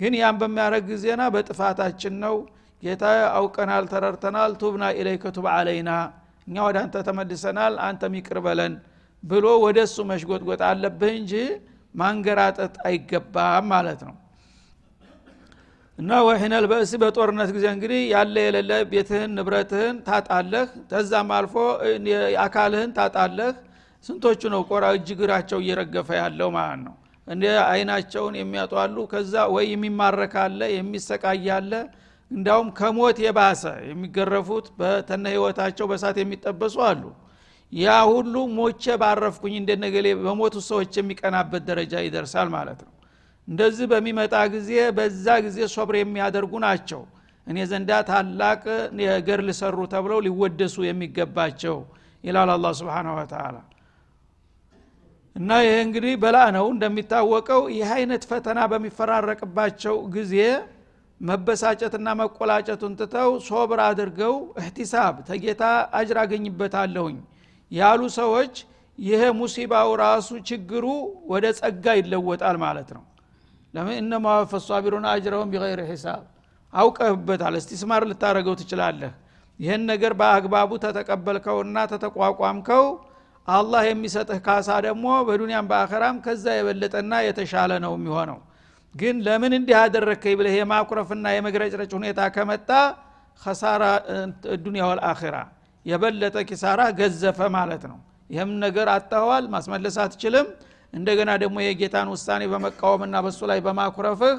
ግን 0.00 0.14
ያን 0.18 0.36
በሚያደረግ 0.40 0.84
ጊዜና 0.90 1.22
በጥፋታችን 1.34 2.14
ነው 2.24 2.36
ጌታ 2.82 3.04
አውቀናል 3.38 3.84
ተረርተናል 3.92 4.52
ቱብና 4.60 4.84
ኢለይከ 4.98 5.24
ቱብ 5.36 5.46
አለይና 5.54 5.90
እኛ 6.46 6.56
ወደ 6.66 6.76
አንተ 6.82 6.96
ተመልሰናል 7.08 7.74
አንተ 7.86 8.02
ሚቅር 8.12 8.38
በለን 8.44 8.74
ብሎ 9.22 9.46
ወደ 9.64 9.78
እሱ 9.86 9.96
መሽጎጥጎጥ 10.10 10.60
አለብህ 10.68 11.12
እንጂ 11.20 11.32
ማንገራጠጥ 11.94 12.74
አይገባም 12.88 13.66
ማለት 13.72 14.00
ነው። 14.08 14.16
እና 15.98 16.10
ወሒነል 16.26 16.64
በእስ 16.70 16.90
በጦርነት 17.02 17.50
ጊዜ 17.54 17.66
እንግዲህ 17.74 18.00
ያለ 18.12 18.34
የሌለ 18.44 18.72
ቤትህን 18.90 19.30
ንብረትህን 19.36 19.96
ታጣለህ 20.08 20.68
ተዛም 20.90 21.30
አልፎ 21.38 21.54
አካልህን 22.44 22.90
ታጣለህ። 22.98 23.54
ስንቶቹ 24.04 24.40
ነው 24.54 24.60
ቆራ 24.68 24.84
እጅግራቸው 24.96 25.58
እየረገፈ 25.62 26.08
ያለው 26.20 26.50
ማለት 26.56 26.80
ነው። 26.86 26.94
እንደ 27.26 27.44
አይናቸውን 27.70 28.34
የሚያጧሉ 28.40 28.96
ከዛ 29.10 29.34
ወይ 29.54 29.66
የሚማረካለ 29.72 30.60
የሚሰቃያለ 30.74 31.72
እንዳውም 32.30 32.68
ከሞት 32.78 33.18
የባሰ 33.24 33.62
የሚገረፉት 33.90 34.66
በተነ 34.78 35.24
ህይወታቸው 35.34 35.86
በሳት 35.90 36.16
የሚጠበሱ 36.20 36.76
አሉ። 36.88 37.02
ያ 37.72 37.94
ሁሉ 38.10 38.34
ሞቼ 38.58 38.84
ባረፍኩኝ 39.00 39.54
እንደነገሌ 39.60 40.08
በሞቱ 40.20 40.56
ሰዎች 40.68 40.92
የሚቀናበት 41.00 41.62
ደረጃ 41.70 41.94
ይደርሳል 42.06 42.48
ማለት 42.56 42.80
ነው። 42.86 42.92
እንደዚህ 43.48 43.86
በሚመጣ 43.92 44.34
ጊዜ 44.54 44.70
በዛ 44.96 45.26
ጊዜ 45.46 45.58
ሶብር 45.74 45.96
የሚያደርጉ 46.00 46.52
ናቸው። 46.64 47.02
እኔ 47.46 47.58
ዘንዳ 47.70 47.90
ታላቅ 48.08 48.62
ነገር 49.00 49.40
ሊሰሩ 49.48 49.78
ተብለው 49.92 50.18
ሊወደሱ 50.26 50.76
የሚገባቸው 50.86 51.76
ይላል 52.24 52.50
አላ 52.54 52.72
ስብን 52.78 53.08
ወተላ 53.14 53.56
እና 55.36 55.50
ይሄ 55.64 55.74
እንግዲህ 55.86 56.14
በላ 56.22 56.38
ነው። 56.56 56.66
እንደሚታወቀው 56.74 57.62
ይህ 57.74 57.90
አይነት 57.96 58.22
ፈተና 58.30 58.60
በሚፈራረቅባቸው 58.72 59.96
ጊዜ 60.16 60.34
መበሳጨትና 61.20 62.08
መቆላጨቱን 62.20 62.92
ትተው 63.00 63.30
ሶብር 63.46 63.80
አድርገው 63.86 64.34
እህቲሳብ 64.60 65.14
ተጌታ 65.28 65.62
አጅር 65.98 66.18
አገኝበታለሁኝ 66.22 67.16
ያሉ 67.72 68.00
ሰዎች 68.18 68.54
ይሄ 68.98 69.22
ሙሲባው 69.40 69.90
ራሱ 70.02 70.28
ችግሩ 70.48 70.84
ወደ 71.32 71.46
ጸጋ 71.58 71.86
ይለወጣል 71.98 72.56
ማለት 72.64 72.88
ነው። 72.96 73.04
ለምን? 73.74 73.96
እነማ 74.02 74.26
ወፈ 74.40 74.52
ሷቢሩን 74.66 75.04
አጅረውን 75.10 75.50
ቢገይር 75.52 75.80
ሂሳብ 75.90 76.22
አውቀህበታል። 76.72 77.54
እስቲስማር 77.60 78.02
ልታደረገው 78.10 78.54
ትችላለህ። 78.60 79.12
ይህን 79.60 79.82
ነገር 79.90 80.12
በአግባቡ 80.20 80.70
ተተቀበልከውና 80.84 81.76
ተተቋቋምከው 81.92 82.84
አላህ 83.48 83.82
የሚሰጥህ 83.88 84.38
ካሳ 84.46 84.68
ደግሞ 84.86 85.06
በዱንያም 85.28 85.68
በአኸራም 85.70 86.16
ከዛ 86.24 86.44
የበለጠና 86.56 87.12
የተሻለ 87.26 87.72
ነው 87.84 87.92
የሚሆነው 87.98 88.38
ግን 88.94 89.16
ለምን 89.26 89.52
እንዲህ 89.58 89.76
አደረግከኝ 89.80 90.34
ብለህ 90.38 90.54
የማኩረፍና 90.58 91.26
የመግረጭረጭ 91.34 91.90
ሁኔታ 91.98 92.20
ከመጣ 92.36 92.70
ከሳራ 93.40 93.84
ዱኒያ 94.62 94.84
ወልአኺራ 94.90 95.36
የበለጠ 95.86 96.36
ኪሳራ 96.48 96.80
ገዘፈ 96.98 97.40
ማለት 97.56 97.82
ነው። 97.90 97.98
ይህም 98.30 98.50
ነገር 98.64 98.86
አጣዋል 98.94 99.44
ማስመለስ 99.52 99.96
አትችልም። 100.02 100.46
እንደገና 100.92 101.30
ደግሞ 101.42 101.56
የጌታን 101.62 102.08
ውሳኔ 102.12 102.42
በመቃወምና 102.52 103.16
በሱ 103.24 103.40
ላይ 103.50 103.58
በማኩረፍህ 103.66 104.36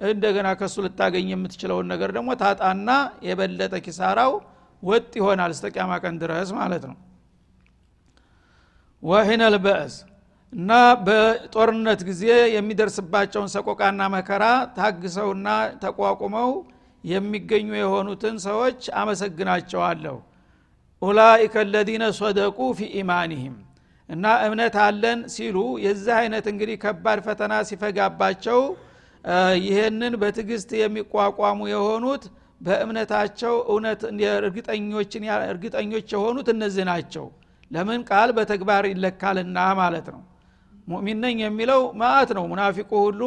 እንደገና 0.00 0.48
ከሱ 0.58 0.76
ልታገኝ 0.84 1.28
የምትችለውን 1.32 1.86
ነገር 1.92 2.10
ደግሞ 2.16 2.30
ታጣና 2.42 2.90
የበለጠ 3.28 3.74
ኪሳራው 3.86 4.32
ወጥ 4.82 5.12
ይሆናል 5.20 5.52
እስተ 5.54 5.66
ቀን 6.04 6.16
ድረስ 6.22 6.50
ማለት 6.58 6.84
ነው። 6.90 6.96
ወሂነል 9.02 9.56
በእስ 9.64 9.94
እና 10.52 10.70
በጦርነት 11.06 12.00
ጊዜ 12.08 12.22
የሚደርስባቸውን 12.54 13.50
ሰቆቃና 13.54 14.02
መከራ 14.14 14.44
ታግሰውና 14.76 15.48
ተቋቁመው 15.82 16.50
የሚገኙ 17.04 17.68
የሆኑትን 17.76 18.36
ሰዎች 18.46 18.80
አመሰግናቸዋለሁ። 19.00 20.16
ኡላይከ 21.02 21.56
ለዚነ 21.72 22.04
ሶደቁ 22.18 22.58
ፊ 22.78 22.88
ኢማኒህም 23.00 23.56
እና 24.08 24.26
እምነት 24.46 24.76
አለን 24.84 25.20
ሲሉ 25.34 25.56
የዚህ 25.84 26.14
አይነት 26.20 26.46
እንግዲህ 26.52 26.76
ከባድ 26.84 27.18
ፈተና 27.26 27.54
ሲፈጋባቸው 27.68 28.60
ይህንን 29.64 30.14
በትዕግስት 30.22 30.70
የሚቋቋሙ 30.80 31.60
የሆኑት 31.72 32.24
በእምነታቸው 32.60 33.54
እውነት 33.70 34.00
እርግጠኞች 34.38 36.08
የሆኑት 36.14 36.48
እነዚህ 36.54 36.84
ናቸው። 36.90 37.26
ለምን? 37.70 38.00
ቃል 38.10 38.28
በተግባር 38.36 38.84
ይለካልና 38.92 39.58
ማለት 39.80 40.06
ነው 40.14 40.20
ሙእሚን 40.88 41.18
ነኝ 41.24 41.38
የሚለው 41.44 41.80
ማአት 42.00 42.30
ነው። 42.36 42.44
ሙናፊቁ 42.50 42.90
ሁሉ 43.06 43.20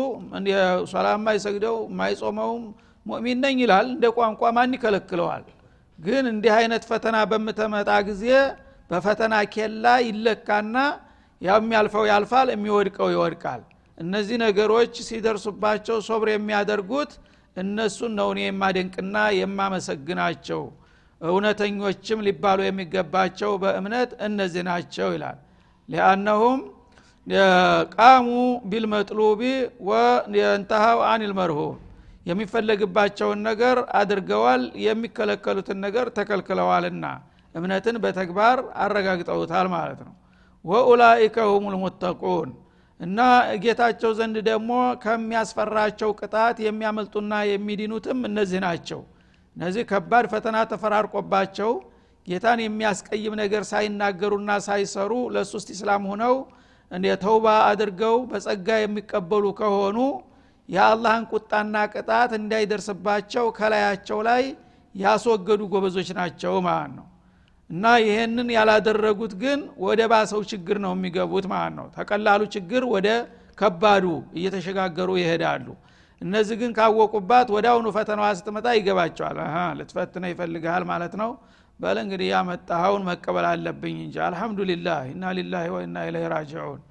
ሶላ 0.91 1.07
የማይሰግደው 1.15 1.77
የማይጾመውም 1.87 2.63
ሙእሚን 3.05 3.39
ነኝ 3.45 3.57
ይላል። 3.63 3.87
እንደ 3.93 4.05
ቋንቋ 4.17 4.41
ማን 4.57 4.73
ይከለክለዋል? 4.77 5.43
ግን 5.99 6.25
እንዲህ 6.31 6.53
አይነት 6.59 6.83
ፈተና 6.89 7.17
በምተመጣ 7.31 7.89
ጊዜ 8.07 8.25
በፈተና 8.91 9.33
ኬላ 9.53 9.85
ይለካና 10.07 10.77
የሚያልፈው 11.41 12.03
ያልፋል 12.11 12.47
የሚወድቀው 12.53 13.09
ይወድቃል። 13.13 13.61
እነዚህ 13.97 14.37
ነገሮች 14.43 14.93
ሲደርሱባቸው 15.07 15.97
ሶብር 16.07 16.27
የሚያደርጉት 16.33 17.11
እነሱን 17.57 18.11
ነው 18.19 18.27
እኔ 18.33 18.41
የማደንቅና 18.45 19.15
የማመሰግናቸው። 19.39 20.61
እውነተኞችም 21.21 22.19
ሊባሉ 22.27 22.59
የሚገባቸው 22.65 23.51
በእምነት 23.63 24.11
እነዚህ 24.27 24.63
ናቸው 24.69 25.09
ይላል። 25.15 25.37
ሊአነሁም 25.89 26.59
ቃሙ 27.95 28.27
ቢልመጥሉቢ 28.65 29.41
ወንተሃው 29.89 30.99
አኒል 31.09 31.33
መርሁም 31.39 31.75
የሚፈለግባቸውን 32.25 33.39
ነገር 33.49 33.77
አድርገዋል 33.99 34.63
የሚከለከሉትን 34.85 35.77
ነገር 35.85 36.07
ተከልክለዋልና 36.17 37.05
እምነትን 37.55 37.95
በተግባር 38.03 38.57
አረጋግጠውታል 38.83 39.67
ማለት 39.75 40.01
ነው። 40.07 40.13
ወኡላይከ 40.65 41.37
ሁም 41.51 41.65
ልሙተቁን 41.73 42.49
እና 42.99 43.19
ጌታቸው 43.63 44.11
ዘንድ 44.19 44.37
ደግሞ 44.49 44.71
ከሚያስፈራቸው 45.03 46.09
ቅጣት 46.19 46.57
የሚያመልጡና 46.65 47.33
የሚድኑትም 47.51 48.19
እነዚህ 48.29 48.59
ናቸው። 48.65 48.99
እነዚህ 49.55 49.83
ከባድ 49.91 50.25
ፈተና 50.33 50.57
ተፈራርቆባቸው 50.71 51.71
ጌታን 52.27 52.59
የሚያስቀይም 52.63 53.33
ነገር 53.41 53.63
ሳይናገሩና 53.71 54.51
ሳይሰሩ 54.67 55.11
ለእሱ 55.35 55.51
ውስጥ 55.59 55.69
ኢስላም 55.75 56.03
ሁነው 56.11 56.35
ተውባ 57.21 57.47
አድርገው 57.67 58.17
በጸጋ 58.31 58.67
የሚቀበሉ 58.79 59.45
ከሆኑ 59.59 59.97
የአላህን 60.69 61.23
ቁጣና 61.33 61.75
ቅጣት 61.93 62.31
እንዳይደርስባቸው 62.39 63.45
ከላያቸው 63.57 64.19
ላይ 64.27 64.43
ያስወገዱ 64.95 65.61
ጎበዞች 65.73 66.09
ናቸው 66.19 66.53
ማለት 66.67 66.91
ነው። 66.97 67.07
እና 67.69 67.85
ይሄንን 68.03 68.49
ያላደረጉት 68.55 69.33
ግን 69.43 69.59
ወደ 69.85 70.01
ባሰው 70.11 70.41
ችግር 70.51 70.77
ነው 70.85 70.91
የሚገቡት 70.95 71.45
ማለት 71.53 71.73
ነው። 71.79 71.85
ተቀላሉ 71.95 72.41
ችግር 72.55 72.83
ወደ 72.95 73.07
ከባዱ 73.57 74.05
እየተሸጋገሩ 74.37 75.09
ይሄዳሉ። 75.21 75.67
እነዚህ 76.21 76.55
ግን 76.61 76.71
ካወቁባት 76.77 77.47
ወደ 77.55 77.65
አሁኑ 77.71 77.87
ፈተናዋ 77.95 78.27
ስትመጣ 78.39 78.67
ይገባቸዋል። 78.77 79.37
ልትፈትነ 79.79 80.25
ይፈልግሃል 80.33 80.83
ማለት 80.91 81.13
ነው 81.21 81.31
በል 81.81 81.97
እንግዲህ 82.03 82.27
ያመጣኸውን 82.33 83.03
መቀበል 83.09 83.45
አለብኝ 83.51 83.97
እንጂ 84.05 84.15
አልሐምዱሊላህ 84.25 84.99
ኢና 85.11 85.23
ሊላህ 85.37 85.63
ወኢና 85.75 85.97
ኢለህ 86.07 86.25
ራጅዑን። 86.33 86.81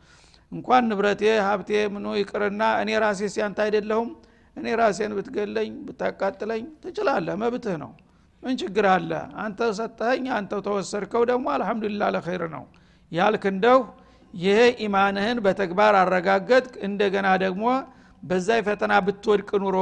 እንኳን 0.52 0.85
ንብረቴ 0.90 1.23
ሀብቴ 1.47 1.70
ምኑ 1.94 2.06
ይቅርና 2.20 2.62
እኔ 2.82 2.90
ራሴ 3.04 3.20
ሲያንተ 3.35 3.59
አይደለሁም። 3.66 4.09
እኔ 4.56 4.66
ራሴን 4.80 5.12
ብትገለኝ 5.18 5.73
ብታቃጥለኝ 5.87 6.64
ትችላለህ 6.82 7.35
መብትህ 7.42 7.76
ነው። 7.82 7.92
ምን 8.42 8.54
ችግር 8.61 8.87
አለ? 8.92 9.11
አንተ 9.42 9.61
ሰጠኸኝ 9.78 10.26
አንተው 10.37 10.61
ተወሰድከው 10.66 11.23
ደግሞ 11.30 11.47
አልሐምዱሊላ 11.54 12.04
ለኸይር 12.14 12.42
ነው። 12.54 12.64
ያልክ 13.12 13.44
እንደው 13.52 13.78
ይሄ 14.35 14.59
ኢማንህን 14.87 15.38
በተግባር 15.47 15.94
አረጋገጥ 16.00 16.66
እንደገና 16.88 17.28
ደግሞ 17.44 17.64
በዛይ 18.23 18.61
ፈተና 18.66 18.92
ብትወድቅ 19.06 19.50
ኑሮ 19.62 19.76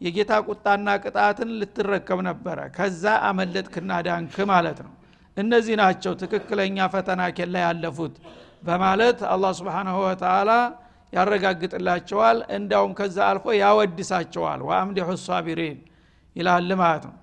የጌታ 0.00 0.32
ቁጣና 0.48 0.88
ቅጣትን 1.02 1.50
ልትረከብ 1.60 2.18
ነበረ። 2.28 2.58
ከዛ 2.76 3.04
አመለጥክና 3.28 3.92
ዳንክ 4.06 4.34
ማለት 4.52 4.78
ነው። 4.86 4.92
እነዚህ 5.36 5.74
ናቸው 5.80 6.12
ትክክለኛ 6.20 6.76
ፈተና 6.92 7.22
ኬላ 7.36 7.54
ያለፉት 7.64 8.14
በማለት 8.62 9.18
አላህ 9.32 9.52
ስብሓናሁ 9.58 9.96
ወተላ 10.06 10.50
ያረጋግጥላቸዋል። 11.12 12.38
እንዳውም 12.56 12.92
ከዛ 12.98 13.16
አልፎ 13.28 13.46
ያወድሳቸዋል። 13.58 14.60
ወአምዲሑ 14.68 15.08
ሳቢሪን 15.24 15.78
ይላል 16.36 16.70
ማለት 16.80 17.04
ነው። 17.10 17.16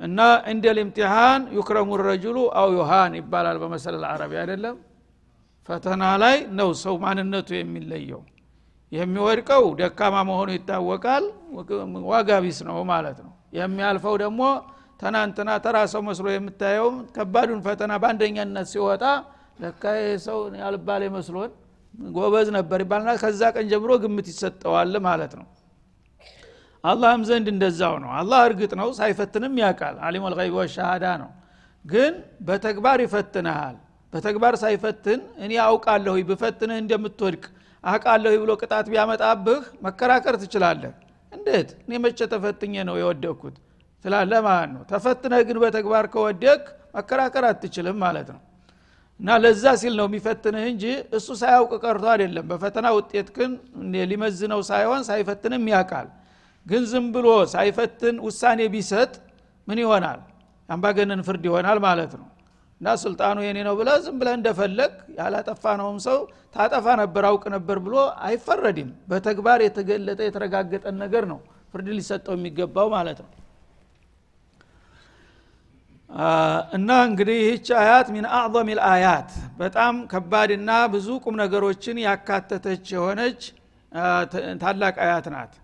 እና 0.00 0.20
እንደ 0.52 0.64
ልምቲሃን 0.76 1.42
ዩክረሙ 1.56 1.90
ረጅሉ 2.02 2.38
አው 2.60 2.68
ዩሃን 2.76 3.12
ይባላል 3.18 3.58
በመሰለ 3.62 4.02
አረቢ 4.08 4.32
አይደለም። 4.42 4.76
ፈተና 5.68 6.04
ላይ 6.22 6.36
ነው 6.58 6.70
ሰው 6.82 6.94
ማንነቱ 7.02 7.48
የሚለየው 7.56 8.22
የሚወድቀው 8.92 9.64
ደካማ 9.78 10.14
መሆኑ 10.28 10.48
ይታወቃል 10.56 11.24
ዋጋ 12.10 12.30
ቢስ 12.44 12.58
ነው 12.68 12.78
ማለት 12.90 13.18
ነው። 13.26 13.32
የሚያልፈው 13.58 14.14
ደግሞ 14.22 14.42
ትናንትና 15.00 15.50
ተራ 15.64 15.76
ሰው 15.92 16.02
መስሎ 16.08 16.26
የምታየውም 16.32 16.96
ከባዱን 17.14 17.60
ፈተና 17.64 17.92
በአንደኛነት 18.02 18.66
ሲወጣ 18.72 19.04
ለካ 19.62 19.84
ሰው 20.26 20.38
ያልባል 20.60 21.02
መስሎን 21.16 21.50
ጎበዝ 22.14 22.48
ነበር 22.56 22.80
ይባልና 22.84 23.10
ከዛ 23.22 23.42
ቀን 23.54 23.64
ጀምሮ 23.72 23.92
ግምት 24.02 24.26
ይሰጠዋል 24.32 24.94
ማለት 25.06 25.32
ነው። 25.40 25.46
አላህም 26.84 27.22
ዘንድ 27.28 27.46
እንደዛው 27.52 27.94
ነው። 28.04 28.10
አላህ 28.20 28.40
እርግጥ 28.48 28.72
ነው 28.80 28.88
ሳይፈትንም 28.98 29.54
ያውቃል። 29.62 29.96
አሊም 30.06 30.24
ልይብ 30.32 30.54
ወሻሃዳ 30.60 31.04
ነው። 31.22 31.30
ግን 31.84 32.14
በተግባር 32.40 32.98
ይፈትንሃል። 33.04 33.76
በተግባር 34.12 34.54
ሳይፈትን 34.62 35.20
እኔ 35.44 35.52
አውቃለሁ 35.66 36.14
ብፈትንህ 36.30 36.78
እንደምትወድቅ 36.82 37.44
አውቃለሁ 37.84 38.32
ብሎ 38.42 38.50
ቅጣት 38.60 38.86
ቢያመጣብህ 38.92 39.62
መከራከር 39.86 40.34
ትችላለህ። 40.42 40.92
እንዴት? 41.32 41.68
እኔ 41.84 41.92
መቼ 42.04 42.18
ተፈትኜ 42.32 42.74
ነው 42.88 42.96
የወደቅኩት? 43.00 43.56
ትላለ 44.04 44.32
ማለት 44.46 44.70
ነው። 44.74 44.82
ተፈትነህ 44.90 45.40
ግን 45.48 45.58
በተግባር 45.62 46.06
ከወደቅ 46.14 46.62
መከራከር 46.96 47.44
አትችልም 47.50 47.96
ማለት 48.04 48.28
ነው። 48.34 48.40
እና 49.20 49.30
ለዛ 49.42 49.64
ሲል 49.80 49.94
ነው 49.98 50.06
የሚፈትንህ 50.08 50.64
እንጂ 50.70 50.84
እሱ 51.16 51.28
ሳያውቅ 51.40 51.72
ቀርቶ 51.84 52.04
አይደለም። 52.14 52.44
በፈተና 52.50 52.86
ውጤት 52.96 53.28
ግን 53.36 53.50
ሊመዝነው 54.10 54.60
ሳይሆን 54.70 55.02
ሳይፈትንም 55.08 55.64
ያውቃል። 55.72 56.08
ግን 56.66 56.82
ዝም 56.90 57.06
ብሎ 57.14 57.26
ሳይፈትን 57.52 58.16
ውሳኔ 58.26 58.60
ቢሰጥ 58.74 59.12
ምን 59.68 59.78
ይሆናል? 59.82 60.20
አምባገነን 60.68 61.22
ፍርድ 61.26 61.44
ይሆናል 61.48 61.78
ማለት 61.86 62.12
ነው 62.18 62.26
እና 62.82 62.92
ስልጣኑ 63.00 63.36
የኔ 63.44 63.58
ነው 63.66 63.74
ብለ 63.78 63.90
ዝም 64.04 64.14
ብለ 64.20 64.28
እንደፈለግ 64.36 64.92
ያላጠፋ 65.18 65.64
ነውም 65.80 65.98
ሰው 66.06 66.16
ታጠፋ 66.54 66.86
ነበር 67.00 67.24
አውቅ 67.28 67.44
ነበር 67.54 67.76
ብሎ 67.84 67.94
አይፈረድም። 68.26 68.88
በተግባር 69.10 69.60
የተገለጠ 69.64 70.20
የተረጋገጠን 70.26 70.96
ነገር 71.02 71.26
ነው 71.30 71.38
ፍርድ 71.72 71.88
ሊሰጠው 71.98 72.34
የሚገባው 72.36 72.88
ማለት 72.94 73.20
ነው። 73.24 73.30
እና 76.76 76.90
እንግዲህ 77.08 77.38
ይህች 77.42 77.70
አያት 77.78 78.10
ሚን 78.14 78.26
አዕظም 78.32 78.70
ልአያት 78.72 79.30
በጣም 79.60 79.94
ከባድና 80.10 80.70
ብዙ 80.94 81.08
ቁም 81.24 81.38
ነገሮችን 81.42 82.02
ያካተተች 82.06 82.84
የሆነች 82.96 83.40
ታላቅ 84.62 84.94
አያት 85.06 85.28
ናት። 85.34 85.54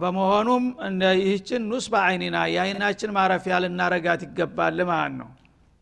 በመሆኑም 0.00 0.64
ይህችን 1.20 1.62
ኑስ 1.68 1.86
በአይኒና 1.92 2.38
የአይናችን 2.54 3.14
ማረፊያ 3.16 3.62
ልናረጋት 3.64 4.22
ይገባል 4.26 4.80
ማለት 4.90 5.16
ነው 5.20 5.30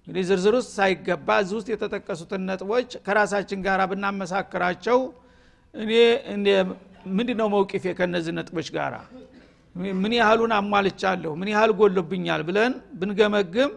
እንግዲህ 0.06 0.24
ዝርዝር 0.28 0.54
ውስጥ 0.58 0.70
ሳይገባ 0.76 1.28
እዚህ 1.42 1.56
ውስጥ 1.58 1.68
የተጠቀሱትን 1.72 2.42
ነጥቦች 2.48 2.90
ከራሳችን 3.06 3.60
ጋር 3.66 3.80
ብናመሳክራቸው 3.90 4.98
እኔ 5.74 5.92
ምንድ 7.10 7.30
ነው 7.40 7.48
መውቂፌ 7.52 7.84
ከነዚህ 7.98 8.32
ነጥቦች 8.38 8.68
ጋር 8.76 8.94
ምን 9.96 10.12
ያህሉን 10.18 10.52
አሟልቻለሁ? 10.56 11.32
ምን 11.40 11.48
ያህል 11.52 11.70
ጎሎብኛል? 11.80 12.40
ብለን 12.48 12.72
ብንገመግም 12.98 13.70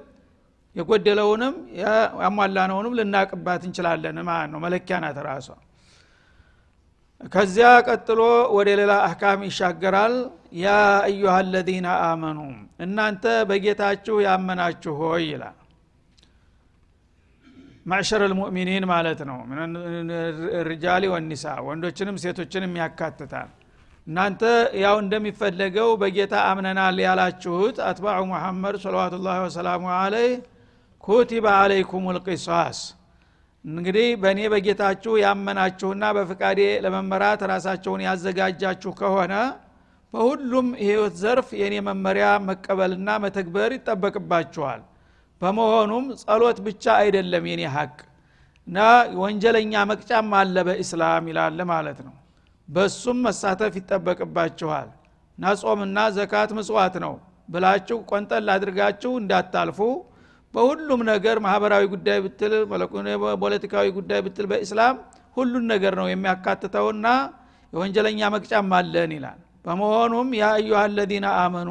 የጎደለውንም 0.75 1.55
ያሟላነውንም 2.21 2.93
ልናቅባት 2.99 3.61
እንችላለን 3.67 4.17
ማለት 4.29 4.49
ነው። 4.53 4.59
መለኪያ 4.65 4.95
ናት 5.03 5.17
ራሷ። 5.27 5.47
ከዚያ 7.31 7.67
ቀጥሎ 7.87 8.21
ወደ 8.57 8.69
ሌላ 8.79 8.93
አህካም 9.07 9.41
ይሻገራል። 9.49 10.15
ያ 10.57 10.67
አዩሃ 11.05 11.35
አመኑ 12.03 12.39
እናንተ 12.79 13.23
በጌታችሁ 13.49 14.15
ያመናችሁ 14.27 14.93
ሆይ 15.01 15.23
ይላል 15.31 15.57
ማዕሸር 17.85 18.21
ልሙእሚኒን 18.31 18.85
ማለት 18.91 19.19
ነው። 19.29 19.37
ርጃሊ 20.69 21.03
ወኒሳ 21.13 21.45
ወንዶችንም 21.67 22.17
ሴቶችንም 22.23 22.73
ያካትታል። 22.81 23.49
እናንተ 24.07 24.41
ያው 24.83 24.95
እንደሚፈለገው 25.03 25.89
በጌታ 26.01 26.33
አምነናል 26.49 26.97
ያላችሁት 27.05 27.77
አትባዑ 27.87 28.21
ሙሐመድ 28.31 28.75
ሰለዋቱ 28.83 29.19
ላህ 29.25 29.37
ወሰላሙ 29.45 29.83
አለይህ 29.97 30.33
ኩቲበ 31.03 31.45
አለይኩም 31.61 32.05
ልቂሳስ 32.17 32.79
እንግዲህ 33.65 34.07
በእኔ 34.21 34.39
በጌታችሁ 34.53 35.13
ያመናችሁና 35.23 36.03
በፍቃዴ 36.17 36.61
ለመመራት 36.85 37.41
ራሳቸውን 37.51 38.01
ያዘጋጃችሁ 38.07 38.91
ከሆነ 38.99 39.33
በሁሉም 40.13 40.67
ህይወት 40.81 41.13
ዘርፍ 41.21 41.47
የእኔ 41.59 41.75
መመሪያ 41.87 42.25
መቀበልና 42.47 43.09
መተግበር 43.23 43.71
ይጠበቅባችኋል 43.77 44.81
በመሆኑም 45.41 46.05
ጸሎት 46.21 46.57
ብቻ 46.65 46.83
አይደለም 46.99 47.45
የኔ 47.49 47.63
ሀቅ 47.75 47.95
እና 48.67 48.77
ወንጀለኛ 49.21 49.73
መቅጫም 49.89 50.29
አለ 50.39 50.57
በእስላም 50.67 51.25
ይላል 51.31 51.59
ማለት 51.71 51.99
ነው። 52.05 52.13
በሱም 52.69 53.17
መሳተፍ 53.25 53.73
ይጠበቅባችኋል። 53.79 54.89
እና 55.37 55.53
ጾምና 55.61 55.99
ዘካት 56.15 56.51
ምጽዋት 56.57 56.95
ነው 57.03 57.13
ብላችሁ 57.49 57.97
ቆንጠል 58.09 58.47
አድርጋችሁ 58.53 59.11
እንዳታልፉ። 59.21 59.79
በሁሉም 60.53 61.01
ነገር 61.11 61.37
ማህበራዊ 61.45 61.83
ጉዳይ 61.93 62.17
ብትል 62.25 62.53
ፖለቲካዊ 63.43 63.87
ጉዳይ 63.97 64.19
ብትል 64.25 64.45
በእስላም 64.51 64.95
ሁሉን 65.37 65.65
ነገር 65.73 65.93
ነው 65.99 66.07
የሚያካትተውና 66.09 67.07
የወንጀለኛ 67.73 68.21
መቅጫም 68.35 68.69
አለን 68.79 69.11
ይላል። 69.17 69.39
በመሆኑም 69.65 70.29
ያ 70.39 70.45
አዩሃ 70.57 70.79
አለዚነ 70.87 71.25
አመኑ 71.41 71.69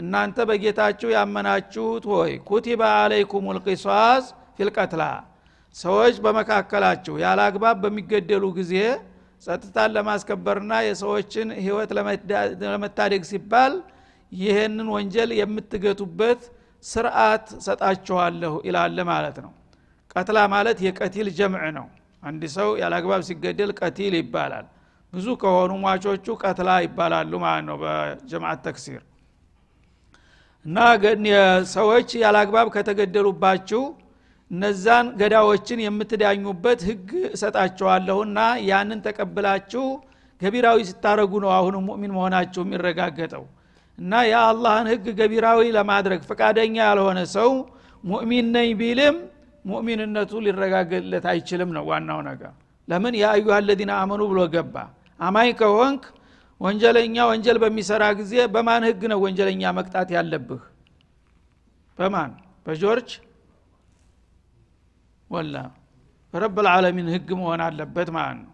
እናንተ 0.00 0.38
በጌታችሁ 0.48 1.08
ያመናችሁት 1.14 2.04
ሆይ 2.12 2.32
ኩቲበ 2.48 2.82
አለይኩም 2.96 3.46
ልቂሷስ 3.56 4.26
ፊልቀትላ 4.56 5.02
ሰዎች 5.76 6.14
በመካከላችሁ 6.24 7.14
ያለ 7.22 7.40
አግባብ 7.48 7.76
በሚገደሉ 7.82 8.44
ጊዜ 8.58 8.74
ጸጥታን 9.42 9.92
ለማስከበርና 9.96 10.72
የሰዎችን 10.86 11.48
ህይወት 11.60 11.90
ለመታደግ 12.64 13.22
ሲባል 13.30 13.74
ይህንን 14.32 14.88
ወንጀል 14.94 15.30
የምትገቱበት 15.38 16.42
ስርዓት 16.84 17.46
ሰጣችኋለሁ 17.66 18.52
ይላል 18.68 18.98
ማለት 19.10 19.38
ነው። 19.44 19.52
ቀትላ 20.14 20.38
ማለት 20.54 20.78
የቀቲል 20.86 21.28
ጀምዕ 21.38 21.64
ነው። 21.78 21.86
አንድ 22.22 22.42
ሰው 22.56 22.68
ያለአግባብ 22.82 23.20
ሲገደል 23.28 23.70
ቀቲል 23.80 24.14
ይባላል። 24.20 24.66
ብዙ 25.12 25.26
ከሆኑ 25.42 25.70
ሟቾቹ 25.84 26.26
ቀትላ 26.42 26.70
ይባላሉ 26.86 27.32
ማለት 27.44 27.64
ነው 27.68 27.76
በጀማዓት 27.82 28.60
ተክሲር 28.66 29.00
እና 30.66 30.78
ሰዎች 31.72 32.08
ያለአግባብ 32.22 32.66
ከተገደሉባችሁ 32.74 33.82
እነዛን 34.50 35.06
ገዳዎችን 35.20 35.78
የምትዳኙበት 35.84 36.80
ህግ 36.88 37.08
እሰጣቸዋለሁና 37.28 38.38
ያንን 38.68 39.00
ተቀብላችሁ 39.04 39.84
ገቢራዊ 40.40 40.78
ስታረጉ 40.88 41.32
ነው 41.44 41.50
አሁን 41.56 41.74
ሙእሚን 41.86 42.12
መሆናችሁ 42.16 42.60
የሚረጋገጠው። 42.64 43.44
እና 43.98 44.12
የአላህን 44.28 44.86
ህግ 44.92 45.06
ገቢራዊ 45.18 45.60
ለማድረግ 45.76 46.20
ፈቃደኛ 46.28 46.76
ያልሆነ 46.88 47.20
ሰው 47.36 47.50
ሙእሚን 48.04 48.46
ነኝ 48.56 48.70
ቢልም 48.80 49.16
ሙእሚንነቱ 49.64 50.32
ሊረጋገጥለት 50.44 51.24
አይችልም 51.32 51.70
ነው 51.76 51.84
ዋናው 51.90 52.20
ነገር። 52.28 52.52
ለምን? 52.88 53.14
የአዩሃ 53.20 53.56
አለዚነ 53.58 53.90
አመኑ 54.02 54.22
ብሎ 54.30 54.40
ገባ። 54.54 54.74
አማኝ 55.20 55.50
ከሆንክ 55.60 56.02
ወንጀለኛ 56.60 57.16
ወንጀል 57.30 57.58
በሚሰራ 57.62 58.04
ጊዜ 58.18 58.34
በማን 58.54 58.82
ህግ 58.88 59.02
ነው 59.12 59.18
ወንጀለኛ 59.24 59.62
መቅጣት 59.78 60.08
ያለብህ? 60.16 60.62
በማን? 61.98 62.32
በጆርጅ 62.66 63.10
ወላ። 65.30 65.54
በረብ 66.34 66.56
ልዓለሚን 66.66 67.08
ህግ 67.14 67.28
መሆን 67.40 67.60
አለበት 67.66 68.08
ማለት 68.16 68.38
ነው። 68.42 68.52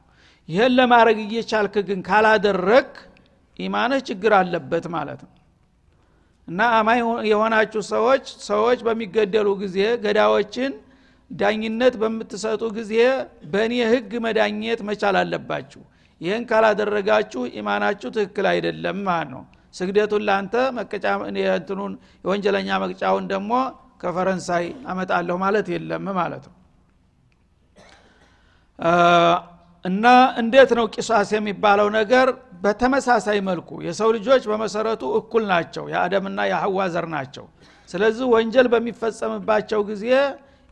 ይህን 0.48 0.72
ለማድረግ 0.78 1.18
እየቻልክ 1.24 1.74
ግን 1.88 2.00
ካላደረግ 2.08 2.90
ኢማንህ 3.58 4.00
ችግር 4.08 4.32
አለበት 4.38 4.84
ማለት 4.94 5.20
ነው። 5.26 5.32
እና 6.48 6.60
አማኝ 6.78 7.00
የሆናችሁ 7.30 7.80
ሰዎች 7.92 8.24
ሰዎች 8.48 8.80
በሚገደሉ 8.86 9.48
ጊዜ 9.62 9.78
ገዳዎችን 10.04 10.72
ዳኝነት 11.30 11.94
በምትሰጡ 12.02 12.62
ጊዜ 12.76 12.92
በእኔ 13.52 13.74
ህግ 13.92 14.12
መዳኘት 14.26 14.80
መቻል 14.88 15.16
አለባችሁ 15.22 15.82
ይህን 16.20 16.44
ካላደረጋችሁ 16.50 17.42
ኢማናችሁ 17.58 18.08
ትክክል 18.16 18.46
አይደለም 18.52 18.98
ማለት 19.08 19.30
ነው። 19.34 19.42
ስግደቱን 19.74 20.22
ለአንተ 20.28 20.54
መቀጫትኑን 20.76 21.92
የወንጀለኛ 22.24 22.68
መቅጫውን 22.84 23.24
ደግሞ 23.32 23.52
ከፈረንሳይ 24.02 24.64
አመጣለሁ 24.90 25.36
ማለት 25.44 25.66
የለም 25.74 26.06
ማለት 26.18 26.44
ነው። 26.48 26.54
እና 29.84 30.06
እንዴት 30.40 30.70
ነው 30.78 30.86
ቂሷስ 30.94 31.30
የሚባለው 31.36 31.88
ነገር? 31.98 32.28
በተመሳሳይ 32.62 33.38
መልኩ 33.48 33.70
የሰው 33.86 34.08
ልጆች 34.16 34.42
በመሰረቱ 34.50 35.02
እኩል 35.18 35.44
ናቸው። 35.50 35.84
የአደምና 35.92 36.38
የሐዋ 36.50 36.86
ዘር 36.94 37.06
ናቸው። 37.14 37.44
ስለዚህ 37.88 38.26
ወንጀል 38.34 38.66
በሚፈጸምባቸው 38.72 39.80
ጊዜ 39.90 40.04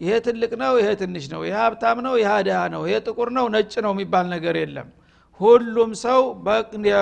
ይሄ 0.00 0.12
ትልቅ 0.26 0.52
ነው 0.62 0.72
ይሄ 0.80 0.88
ትንሽ 1.02 1.24
ነው 1.33 1.40
ይሄ 1.46 1.54
ሀብታም 1.61 1.98
ነው 2.07 2.14
ይሄ 2.20 2.30
ድሃ 2.46 2.61
ነው 2.74 2.83
ይሄ 2.88 2.94
ጥቁር 3.07 3.28
ነው 3.37 3.46
ነጭ 3.54 3.72
ነው 3.87 3.92
የሚባል 3.94 4.26
ነገር 4.35 4.57
የለም 4.62 4.88
ሁሉም 5.40 5.90
ሰው 6.03 6.20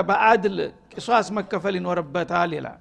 በአድል 0.09 0.59
ቂሷስ 0.93 1.29
መከፈል 1.37 1.75
ይኖርበታል 1.79 2.51
ይላል። 2.57 2.81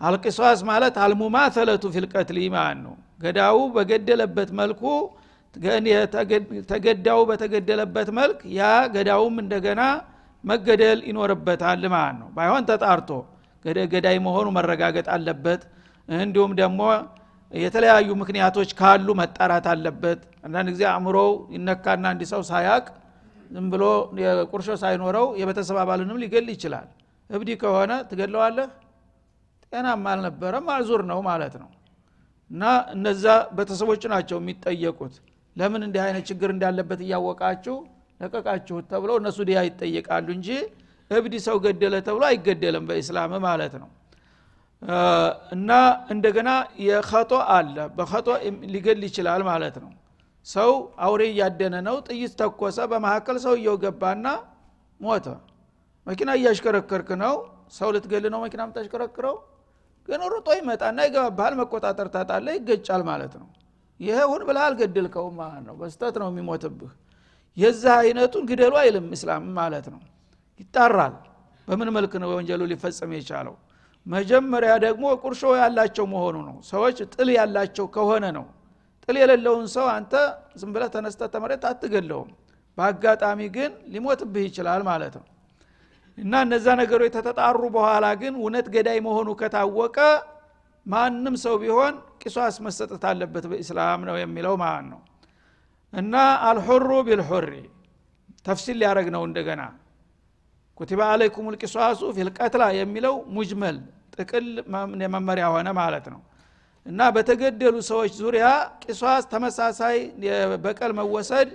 አልቂሷስ 0.00 0.60
ማለት 0.70 0.94
አልሙማተለቱ 1.04 1.84
ፊልቀትል 1.94 2.38
ማለት 2.54 2.78
ነው። 2.86 2.94
ገዳው 3.22 3.58
በገደለበት 3.76 4.50
መልኩ 4.60 4.82
ተገዳው 6.70 7.20
በተገደለበት 7.28 8.08
መልክ 8.18 8.38
ያ 8.54 8.62
ገዳውም 8.94 9.36
እንደገና 9.42 9.82
መገደል 10.44 11.00
ይኖርበታል 11.08 11.84
ማለት 11.94 12.16
ነው። 12.20 12.28
ባይሆን 12.36 12.64
ተጣርቶ 12.70 13.10
ገዳይ 13.92 14.16
መሆኑ 14.26 14.46
መረጋገጥ 14.56 15.06
አለበት። 15.14 15.62
እንዲሁም 16.08 16.52
ደግሞ 16.60 16.80
የተለያዩ 17.52 18.08
ምክንያቶች 18.22 18.70
ካሉ 18.78 19.08
መጣራት 19.20 19.66
አለበት። 19.72 20.20
አንዳንድ 20.46 20.68
ጊዜ 20.74 20.82
አእምሮው 20.90 21.32
ይነካና 21.54 22.04
እንዲ 22.14 22.24
ሰው 22.32 22.42
ሳያቅ 22.50 22.84
ዝም 23.54 23.66
ብሎ 23.72 23.84
ቁርሾ 24.52 24.68
ሳይኖረው 24.82 25.26
የቤተሰብ 25.40 25.76
አባልንም 25.82 26.18
ሊገል 26.22 26.48
ይችላል። 26.54 26.86
እብዲ 27.30 27.50
ከሆነ 27.60 27.92
ትገለዋለህ 28.10 28.68
ጤናማ 29.72 30.04
አልነበረም 30.12 30.64
ማዕዙር 30.68 31.02
ነው 31.10 31.20
ማለት 31.28 31.54
ነው። 31.62 31.70
እና 32.50 32.62
እነዛ 32.94 33.24
ቤተሰቦች 33.56 34.02
ናቸው 34.12 34.38
የሚጠየቁት። 34.40 35.14
ለምን 35.56 35.82
እንዲህ 35.86 36.02
አይነት 36.04 36.24
ችግር 36.30 36.48
እንዳለበት 36.54 37.00
እያወቃችሁ 37.04 37.76
ለቀቃችሁት 38.20 38.84
ተብለው 38.92 39.16
እነሱ 39.20 39.38
ዲያ 39.48 39.58
ይጠየቃሉ 39.68 40.26
እንጂ 40.36 40.48
እብዲ 41.10 41.34
ሰው 41.46 41.56
ገደለ 41.64 41.94
ተብሎ 42.06 42.22
አይገደልም 42.28 42.84
በኢስላም 42.88 43.32
ማለት 43.46 43.74
ነው። 43.82 43.88
እና 45.54 45.70
እንደገና 46.14 46.50
የኸጦ 46.86 47.32
አለ። 47.54 47.76
በኸጦ 47.96 48.26
ሊገል 48.74 49.00
ይችላል 49.08 49.42
ማለት 49.50 49.76
ነው 49.82 49.90
ሰው 50.46 50.70
አውሬ 51.04 51.22
እያደነ 51.30 51.74
ነው 51.86 51.96
ጥይት 52.06 52.32
ተኮሰ 52.40 52.78
በመካከል 52.90 53.36
ሰውየው 53.44 53.76
ገባና 53.84 54.26
ሞተ። 55.00 55.26
መኪና 56.06 56.30
እያሽከረከርክ 56.38 57.10
ነው 57.22 57.34
ሰው 57.76 57.88
ልትገል 57.94 58.24
ነው 58.32 58.40
መኪና 58.44 58.62
ምታሽከረክረው 58.68 59.36
ግን 60.08 60.22
ሩጦ 60.32 60.48
ይመጣና 60.58 60.98
ይገባብሃል 61.06 61.54
መቆጣጠር 61.60 62.08
ታጣለ 62.14 62.46
ይገጫል 62.56 63.02
ማለት 63.10 63.34
ነው። 63.40 63.48
ይሄ 64.00 64.18
ሁን 64.30 64.42
ብለህ 64.48 64.62
አልገድልከውም 64.66 65.36
ማለት 65.40 65.62
ነው። 65.68 65.74
በስተት 65.80 66.14
ነው 66.22 66.28
የሚሞትብህ። 66.32 66.92
የዚህ 67.56 67.92
አይነቱን 67.98 68.44
ግደሉ 68.50 68.74
አይልም 68.82 69.06
እስላም 69.16 69.44
ማለት 69.58 69.86
ነው። 69.94 70.00
ይጣራል። 70.60 71.14
በምን 71.68 71.88
መልክ 71.96 72.12
ነው 72.22 72.28
ወንጀሉ 72.34 72.62
ሊፈጸም 72.70 73.12
የቻለው? 73.16 73.54
መጀመሪያ 74.06 74.72
ደግሞ 74.84 75.04
ቁርሾ 75.22 75.42
ያላቸው 75.60 76.04
መሆኑ 76.12 76.36
ነው። 76.48 76.56
ሰዎች 76.70 76.96
ጥል 77.12 77.28
ያላቸው 77.38 77.86
ከሆነ 77.96 78.24
ነው 78.38 78.44
ጥል 79.04 79.16
የሌለውን 79.20 79.66
ሰው 79.74 79.86
አንተ 79.94 80.12
ዝም 80.60 80.70
ብለህ 80.74 80.90
ተነስተ 80.94 81.28
ተመሬት 81.34 81.64
አትገለውም። 81.70 82.30
በአጋጣሚ 82.78 83.40
ግን 83.56 83.72
ሊሞትብህ 83.92 84.44
ይችላል 84.48 84.82
ማለት 84.88 85.14
ነው። 85.18 85.26
እና 86.18 86.32
እነዛ 86.46 86.66
ነገሮች 86.80 87.10
ከተጣሩ 87.16 87.60
በኋላ 87.76 88.06
ግን 88.20 88.34
እውነት 88.40 88.66
ገዳይ 88.74 88.98
መሆኑ 89.06 89.28
ከታወቀ 89.40 89.98
ማንም 90.86 91.34
ሰው 91.44 91.54
ቢሆን 91.62 91.94
ቂሷስ 92.22 92.56
መሰጠት 92.66 93.04
አለበት 93.10 93.44
በኢስላም 93.50 94.00
ነው 94.08 94.16
የሚለው 94.20 94.54
ማለት 94.62 94.86
ነው። 94.92 95.00
እና 95.92 96.14
አልሑሩ 96.48 96.90
ቢልሑሪ 97.08 97.50
ተፍሲል 98.46 98.76
ሊያደረግ 98.80 99.08
ነው 99.14 99.22
እንደገና። 99.28 99.62
ኩቲባ 100.80 101.00
አለይኩም 101.12 101.46
ልቂሷሱ 101.54 102.00
ፊልቀትላ 102.16 102.64
የሚለው 102.78 103.14
ሙጅመል 103.36 103.76
ጥቅል 104.14 104.46
መመሪያ 105.14 105.44
ሆነ 105.54 105.68
ማለት 105.78 106.06
ነው 106.12 106.20
እና 106.86 107.00
በተገደሉ 107.14 107.76
ሰዎች 107.88 108.12
ዙሪያ 108.20 108.46
ቂሷስ 108.82 109.24
ተመሳሳይ 109.30 109.96
በቀል 110.64 110.92
መወሰድ 110.98 111.50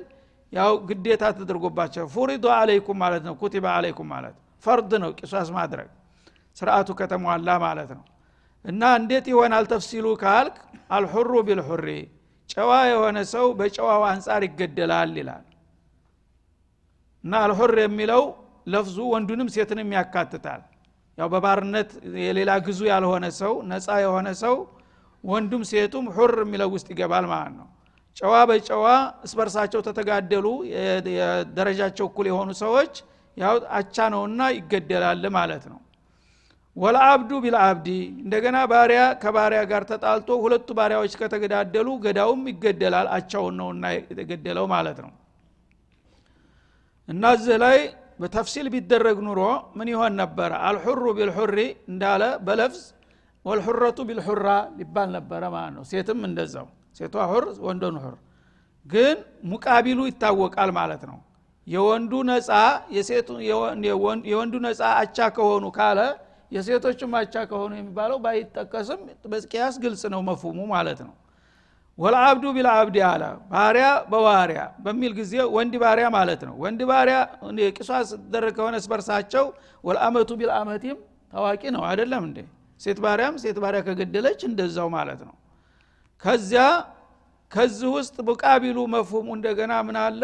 ያው 0.53 0.71
ግዴታ 0.89 1.23
ተደርጎባቸው 1.37 2.05
ፉሪዶ 2.13 2.45
አለይኩም 2.55 2.97
ማለት 3.03 3.23
ነው 3.27 3.33
ኩቲባ 3.41 3.65
አለይኩም 3.77 4.07
ማለት 4.13 4.35
ፈርድ 4.63 4.91
ነው 5.03 5.11
ቂሷስ 5.19 5.49
ማድረግ 5.57 5.89
ስርአቱ 6.57 6.89
ከተሟላ 6.99 7.49
ማለት 7.65 7.91
ነው። 7.97 8.05
እና 8.65 8.81
እንዴት 8.99 9.25
ይሆናል 9.31 9.65
ተፍሲሉ 9.71 10.05
ካልክ 10.23 10.55
አልሑሩ 10.95 11.31
ቢልሑሪ 11.47 11.87
ጨዋ 12.49 12.71
የሆነ 12.91 13.17
ሰው 13.33 13.45
በጨዋው 13.59 14.03
አንጻር 14.09 14.41
ይገደላል 14.47 15.13
ይላል። 15.19 15.45
እና 17.23 17.33
አልሑር 17.45 17.73
የሚለው 17.83 18.23
ለፍዙ 18.67 18.97
ወንዱንም 19.13 19.47
ሴትንም 19.55 19.89
ያካትታል። 19.97 20.61
ያው 21.17 21.27
በባርነት 21.33 21.89
የሌላ 22.23 22.51
ግዙ 22.67 22.81
ያልሆነ 22.91 23.25
ሰው 23.39 23.53
ነፃ 23.71 23.87
የሆነ 24.03 24.27
ሰው 24.43 24.55
ወንዱም 25.23 25.63
ሴቱም 25.69 26.05
ሑር 26.15 26.33
የሚለው 26.43 26.69
ውስጥ 26.75 26.87
ይገባል 26.93 27.25
ማለት 27.31 27.53
ነው። 27.59 27.67
ጨዋ 28.17 28.35
በጨዋ 28.49 28.85
እስበርሳቸው 29.25 29.81
ተተጋደሉ። 29.87 30.45
የደረጃቸው 31.15 32.05
እኩል 32.09 32.27
የሆኑ 32.29 32.49
ሰዎች 32.63 32.93
ያው 33.37 33.55
አቻ 33.77 34.07
ነውና 34.13 34.41
ይገደላል 34.55 35.23
ማለት 35.37 35.63
ነው። 35.71 35.79
ወለአብዱ 36.77 37.31
ቢልአብዲ 37.43 37.87
እንደገና 38.23 38.57
ባሪያ 38.71 39.01
ከባሪያ 39.21 39.61
ጋር 39.71 39.83
ተጣልቶ 39.89 40.29
ሁለቱ 40.43 40.67
ባሪያዎች 40.77 41.13
ከተገዳደሉ 41.21 41.87
ገዳውም 42.03 42.43
ይገደላል 42.51 43.07
አቻውን 43.15 43.55
ነውና 43.61 43.85
የተገደለው 43.93 44.65
ማለት 44.73 44.99
ነው። 45.05 45.11
እና 47.07 47.23
እዚህ 47.37 47.57
ላይ 47.63 47.77
በተፍሲል 48.19 48.67
ቢደረግ 48.73 49.17
ኑሮ 49.27 49.41
ምን 49.77 49.87
ይሆን 49.93 50.13
ነበረ 50.21 50.51
አልሑሩ 50.67 51.03
ቢልሑሪ 51.17 51.57
እንዳለ 51.91 52.23
በለፍዝ 52.47 52.81
ወልሑረቱ 53.45 53.99
ቢልሑራ 54.07 54.47
ሊባል 54.79 55.09
ነበረ 55.17 55.43
ማለት 55.53 55.73
ነው። 55.77 55.83
ሴትም 55.91 56.19
እንደዛው። 56.27 56.67
ሴቷ 56.99 57.15
ሁር 57.31 57.45
ወንዶን 57.65 57.97
ሁር። 58.03 58.15
ግን 58.85 59.17
ሙቃቢሉ 59.51 59.99
ይታወቃል 60.09 60.69
ማለት 60.79 61.03
ነው። 61.09 61.17
የወንዱ 61.67 62.11
ነፃ 62.29 62.49
የወንዱ 64.27 64.53
ነፃ 64.65 64.81
አቻ 65.01 65.17
ከሆኑ 65.35 65.65
ካለ 65.77 65.99
የሴቶችም 66.51 67.11
አቻ 67.19 67.35
ከሆኑ 67.49 67.71
የሚባለው 67.77 68.17
ባይጠቀስም 68.23 69.01
በቅያስ 69.31 69.75
ግልጽ 69.83 70.03
ነው 70.13 70.21
መፉሙ 70.29 70.59
ማለት 70.71 71.01
ነው። 71.07 71.13
ወልአብዱ 71.97 72.45
ቢልአብድ 72.55 72.97
አለ። 73.09 73.23
ባሪያ 73.51 73.87
በባሪያ 74.11 74.61
በሚል 74.85 75.11
ጊዜ 75.19 75.33
ወንድ 75.55 75.73
ባሪያ 75.81 76.07
ማለት 76.15 76.41
ነው። 76.47 76.53
ወንድ 76.63 76.81
ባሪያ 76.91 77.17
ቂሷስ 77.77 78.09
ደረግ 78.33 78.53
ከሆነ 78.57 78.75
ስበርሳቸው 78.85 79.45
ወልአመቱ 79.83 80.29
ቢልአመቲም 80.39 80.97
ታዋቂ 81.33 81.63
ነው 81.75 81.83
አይደለም 81.89 82.23
እንዴ 82.29 82.39
ሴት 82.79 82.97
ባሪያም 83.03 83.35
ሴት 83.43 83.57
ባሪያ 83.63 83.79
ከገደለች 83.87 84.39
እንደዛው 84.49 84.87
ማለት 84.95 85.21
ነው። 85.27 85.35
ከዚያ 86.23 86.63
ከዚህ 87.51 87.89
ውስጥ 87.97 88.15
ሙቃቢሉ 88.27 88.77
መፍሁሙ 88.95 89.27
እንደገና 89.37 89.73
ምን 89.87 89.97
አለ? 90.01 90.23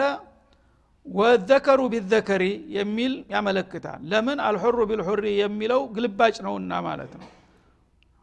والذكر 1.05 1.79
بالذكر 1.93 2.43
የሚል 2.77 3.13
ያመለክታል። 3.33 3.99
ለምን? 4.11 4.37
الحر 4.47 4.77
بالحر 4.89 5.25
የሚለው 5.41 5.81
ግልባጭ 5.95 6.35
ነውና 6.45 6.71
ማለት 6.87 7.13
ነው። 7.21 7.27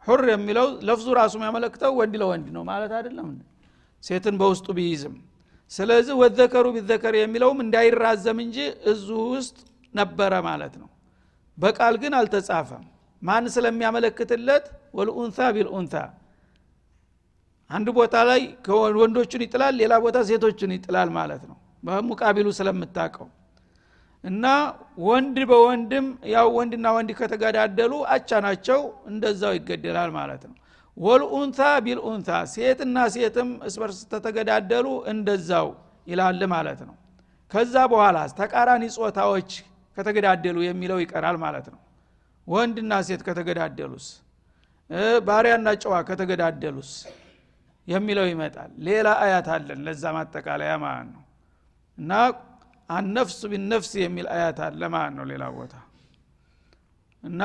حر 0.07 0.23
የሚለው 0.33 0.67
ለፍዙ 0.89 1.09
ራሱ 1.19 1.33
የሚያመለክተው 1.39 1.93
ወንድ 2.01 2.15
ለወንድ 2.23 2.47
ነው 2.57 2.63
ማለት 2.71 2.93
አይደለም 2.99 3.29
ሴትን 4.03 4.37
በውስጡ 4.41 4.67
ቢይዝም። 4.79 5.15
ስለዚህ 5.71 6.15
والذكر 6.23 6.67
بالذكر 6.77 7.15
የሚለውም 7.19 7.59
እንዳይራዘም 7.65 8.39
እንጂ 8.45 8.57
እዚሁ 8.93 9.07
ውስጥ 9.35 9.57
ነበረ 9.95 10.33
ማለት 10.49 10.75
ነው። 10.81 10.89
በቃል 11.59 11.95
ግን 12.03 12.13
አልተጻፈም 12.19 12.85
ማን 13.23 13.45
ስለሚያመለክትለት? 13.55 14.65
والأنثى 14.97 15.39
بالأنثى 15.57 15.95
አንድ 17.71 17.89
ቦታ 17.99 18.15
ላይ 18.29 18.43
ወንዶቹን 18.99 19.43
ይጥላል 19.45 19.75
ሌላ 19.81 19.93
ቦታ 20.05 20.19
ሴቶችን 20.29 20.71
ይጥላል 20.77 21.11
ማለት 21.19 21.43
ነው። 21.51 21.57
በሙቃቢሉ 21.83 22.49
ስለምታቀው 22.59 23.29
እና 24.25 24.45
ወንድ 25.07 25.37
በወንድም 25.51 26.05
ያው 26.33 26.47
ወንድና 26.57 26.87
ወንድ 26.97 27.11
ከተገዳደሉ 27.21 27.93
አቻ 28.15 28.41
ናቸው 28.45 28.81
እንደዛው 29.11 29.53
ይገደላል 29.59 30.11
ማለት 30.19 30.43
ነው። 30.49 30.57
ወልኡንታ 30.97 31.61
ቢልኡንታ 31.85 32.31
ሴትና 32.55 32.97
ሴትም 33.15 33.51
እስበርስ 33.69 34.01
ተተገዳደሉ 34.13 34.87
እንደዛው 35.13 35.69
ይላል 36.07 36.43
ማለት 36.55 36.81
ነው። 36.89 36.95
ከዛ 37.53 37.75
በኋላ 37.93 38.19
ተቃራኒ 38.39 38.85
ጾታዎች 38.97 39.51
ከተገዳደሉ 39.97 40.59
የሚለው 40.67 40.99
ይቀራል 41.05 41.37
ማለት 41.45 41.67
ነው 41.73 41.81
ወንድና 42.49 42.93
ሴት 43.07 43.23
ከተገዳደሉስ? 43.27 44.07
ባሪያና 45.27 45.69
ጨዋ 45.83 45.95
ከተገዳደሉስ? 46.09 46.91
የሚለው 47.89 48.27
ይመጣል። 48.31 48.71
ሌላ 48.87 49.09
አያት 49.25 49.49
አለን። 49.55 49.79
ለዛ 49.87 50.03
ማጠቃለያ 50.17 50.73
ማለት 50.85 51.09
ነው። 51.15 51.23
እና 51.99 52.11
አነፍስ 52.91 53.39
ቢነፍስ 53.53 53.91
የሚል 54.03 54.27
አያት 54.35 54.59
አለ 54.67 54.83
ማለት 54.95 55.15
ነው 55.19 55.25
ሌላ 55.31 55.45
ቦታ። 55.57 55.75
እና 57.25 57.43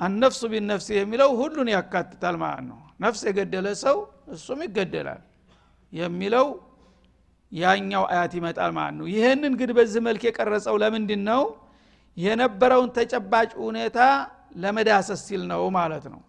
አነፍሱ 0.00 0.40
ቢነፍስ 0.52 0.86
የሚለው 0.96 1.30
ሁሉን 1.40 1.68
ያካትታል 1.74 2.36
ማለት 2.42 2.64
ነው። 2.70 2.80
ነፍስ 3.00 3.20
የገደለ 3.28 3.66
ሰው 3.84 3.96
እሱም 4.34 4.60
ይገደላል 4.66 5.22
የሚለው 5.92 6.46
ያኛው 7.52 8.04
አያት 8.10 8.32
ይመጣል 8.38 8.70
ማለት 8.78 8.94
ነው። 8.98 9.06
ይህንን 9.12 9.52
ግን 9.60 9.70
በዚህ 9.78 10.00
መልክ 10.08 10.22
የቀረጸው 10.28 10.74
ለምንድን 10.82 11.22
ነው 11.30 11.42
የነበረውን 12.18 12.90
ተጨባጭ 12.96 13.50
ሁኔታ 13.62 13.98
ለመዳሰስ 14.62 15.20
ሲል 15.26 15.42
ነው 15.50 15.62
ማለት 15.76 16.04
ነው። 16.12 16.20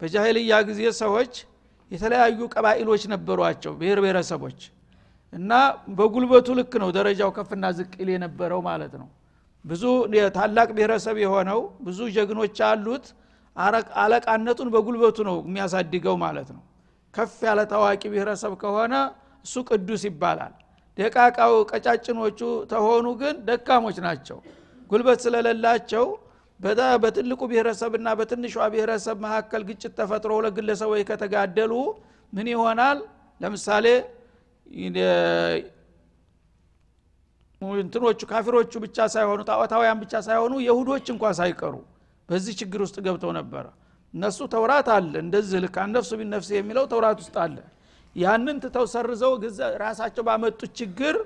በጃሂልያ 0.00 0.56
ጊዜ 0.68 0.82
ሰዎች 1.00 1.32
የተለያዩ 1.90 2.40
ቀባኢሎች 2.54 3.02
ነበሯቸው 3.12 3.72
ብሔር 3.80 3.98
ብሔረሰቦች 4.04 4.60
እና 5.32 5.52
በጉልበቱ 5.98 6.48
ልክ 6.58 6.72
ነው 6.82 6.90
ደረጃው 6.96 7.30
ከፍና 7.36 7.64
ዝቅ 7.78 7.92
ይል 8.00 8.10
የነበረው 8.14 8.60
ማለት 8.68 8.92
ነው። 9.00 9.08
ብዙ 9.64 9.82
ታላቅ 10.36 10.68
ብሔረሰብ 10.76 11.16
የሆነው 11.24 11.58
ብዙ 11.86 11.98
ጀግኖች 12.16 12.58
አሉት። 12.68 13.06
አለቃነቱን 14.02 14.68
በጉልበቱ 14.74 15.18
ነው 15.28 15.36
የሚያሳድገው 15.46 16.16
ማለት 16.24 16.48
ነው። 16.56 16.62
ከፍ 17.14 17.36
ያለ 17.48 17.60
ታዋቂ 17.70 18.02
ብሔረሰብ 18.12 18.52
ከሆነ 18.62 18.94
እሱ 19.44 19.54
ቅዱስ 19.68 20.02
ይባላል። 20.08 20.54
ደቃቃው 20.98 21.54
ቀጫጭኖቹ 21.70 22.40
ተሆኑ 22.70 23.06
ግን 23.20 23.34
ደካሞች 23.48 23.96
ናቸው 24.06 24.38
ጉልበት 24.90 25.18
ስለሌላቸው 25.24 26.06
በትልቁ 27.02 27.40
ብሔረሰብና 27.50 28.08
በትንሿ 28.18 28.54
ብሔረሰብ 28.72 29.16
መካከል 29.24 29.62
ግጭት 29.68 29.92
ተፈጥሮ 29.98 30.30
ሁለት 30.38 30.54
ግለሰቦች 30.58 31.02
ከተጋደሉ 31.10 31.72
ምን 32.32 32.46
ይሆናል? 32.52 32.98
ለምሳሌ 33.40 33.86
እንትኖቹ 37.78 38.20
ካፊሮቹ 38.30 38.72
ብቻ 38.84 38.96
ሳይሆኑ 39.14 39.40
ጣዖታውያን 39.48 39.98
ብቻ 40.02 40.14
ሳይሆኑ 40.26 40.52
የሁዶች 40.66 41.06
እንኳ 41.14 41.24
ሳይቀሩ 41.38 41.74
በዚህ 42.28 42.54
ችግር 42.60 42.80
ውስጥ 42.84 42.96
ገብተው 43.06 43.32
ነበረ። 43.38 43.64
እነሱ 44.14 44.38
ተውራት 44.52 44.88
አለ። 44.96 45.12
እንደዚህ 45.24 45.58
ልክ 45.64 45.76
አነፍሱ 45.84 46.10
ቢነፍስ 46.20 46.48
የሚለው 46.56 46.84
ተውራት 46.92 47.18
ውስጥ 47.22 47.36
አለ። 47.44 47.56
ያንን 48.16 48.56
ትተው 48.62 48.86
ሰርዘው 48.92 49.32
ራሳቸው 49.82 50.22
ባመጡት 50.28 50.72
ችግር 50.80 51.16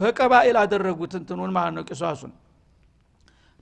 በቀባኤል 0.00 0.56
አደረጉት 0.62 1.12
እንትኑን 1.20 1.52
ማለት 1.56 1.74
ነው 1.76 1.84
ቂሷሱን 1.90 2.32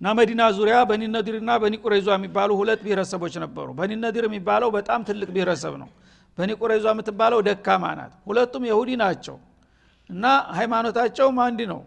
እና 0.00 0.09
መዲና 0.18 0.42
ዙሪያ 0.56 0.76
በኒ 0.88 1.02
ነዲርና 1.12 1.50
በኒ 1.62 1.74
ቁረይዟ 1.82 2.09
የሚባሉ 2.16 2.50
ሁለት 2.61 2.80
ብሔረሰቦች 2.87 3.35
ነበሩ። 3.44 3.68
በኒ 3.78 3.92
ነዲር 4.02 4.24
የሚባለው 4.28 4.68
በጣም 4.74 5.00
ትልቅ 5.09 5.28
ብሔረሰብ 5.37 5.74
ነው። 5.82 5.88
በኒ 6.38 6.50
ቁረይዟ 6.61 6.87
የምትባለው 6.92 7.40
ደካማ 7.46 7.85
ናት። 7.98 8.12
ሁለቱም 8.28 8.64
የሁዲ 8.70 8.90
ናቸው። 9.02 9.37
እና 10.11 10.24
ሃይማኖታቸውም 10.59 11.38
አንድ 11.46 11.61
ነው። 11.72 11.80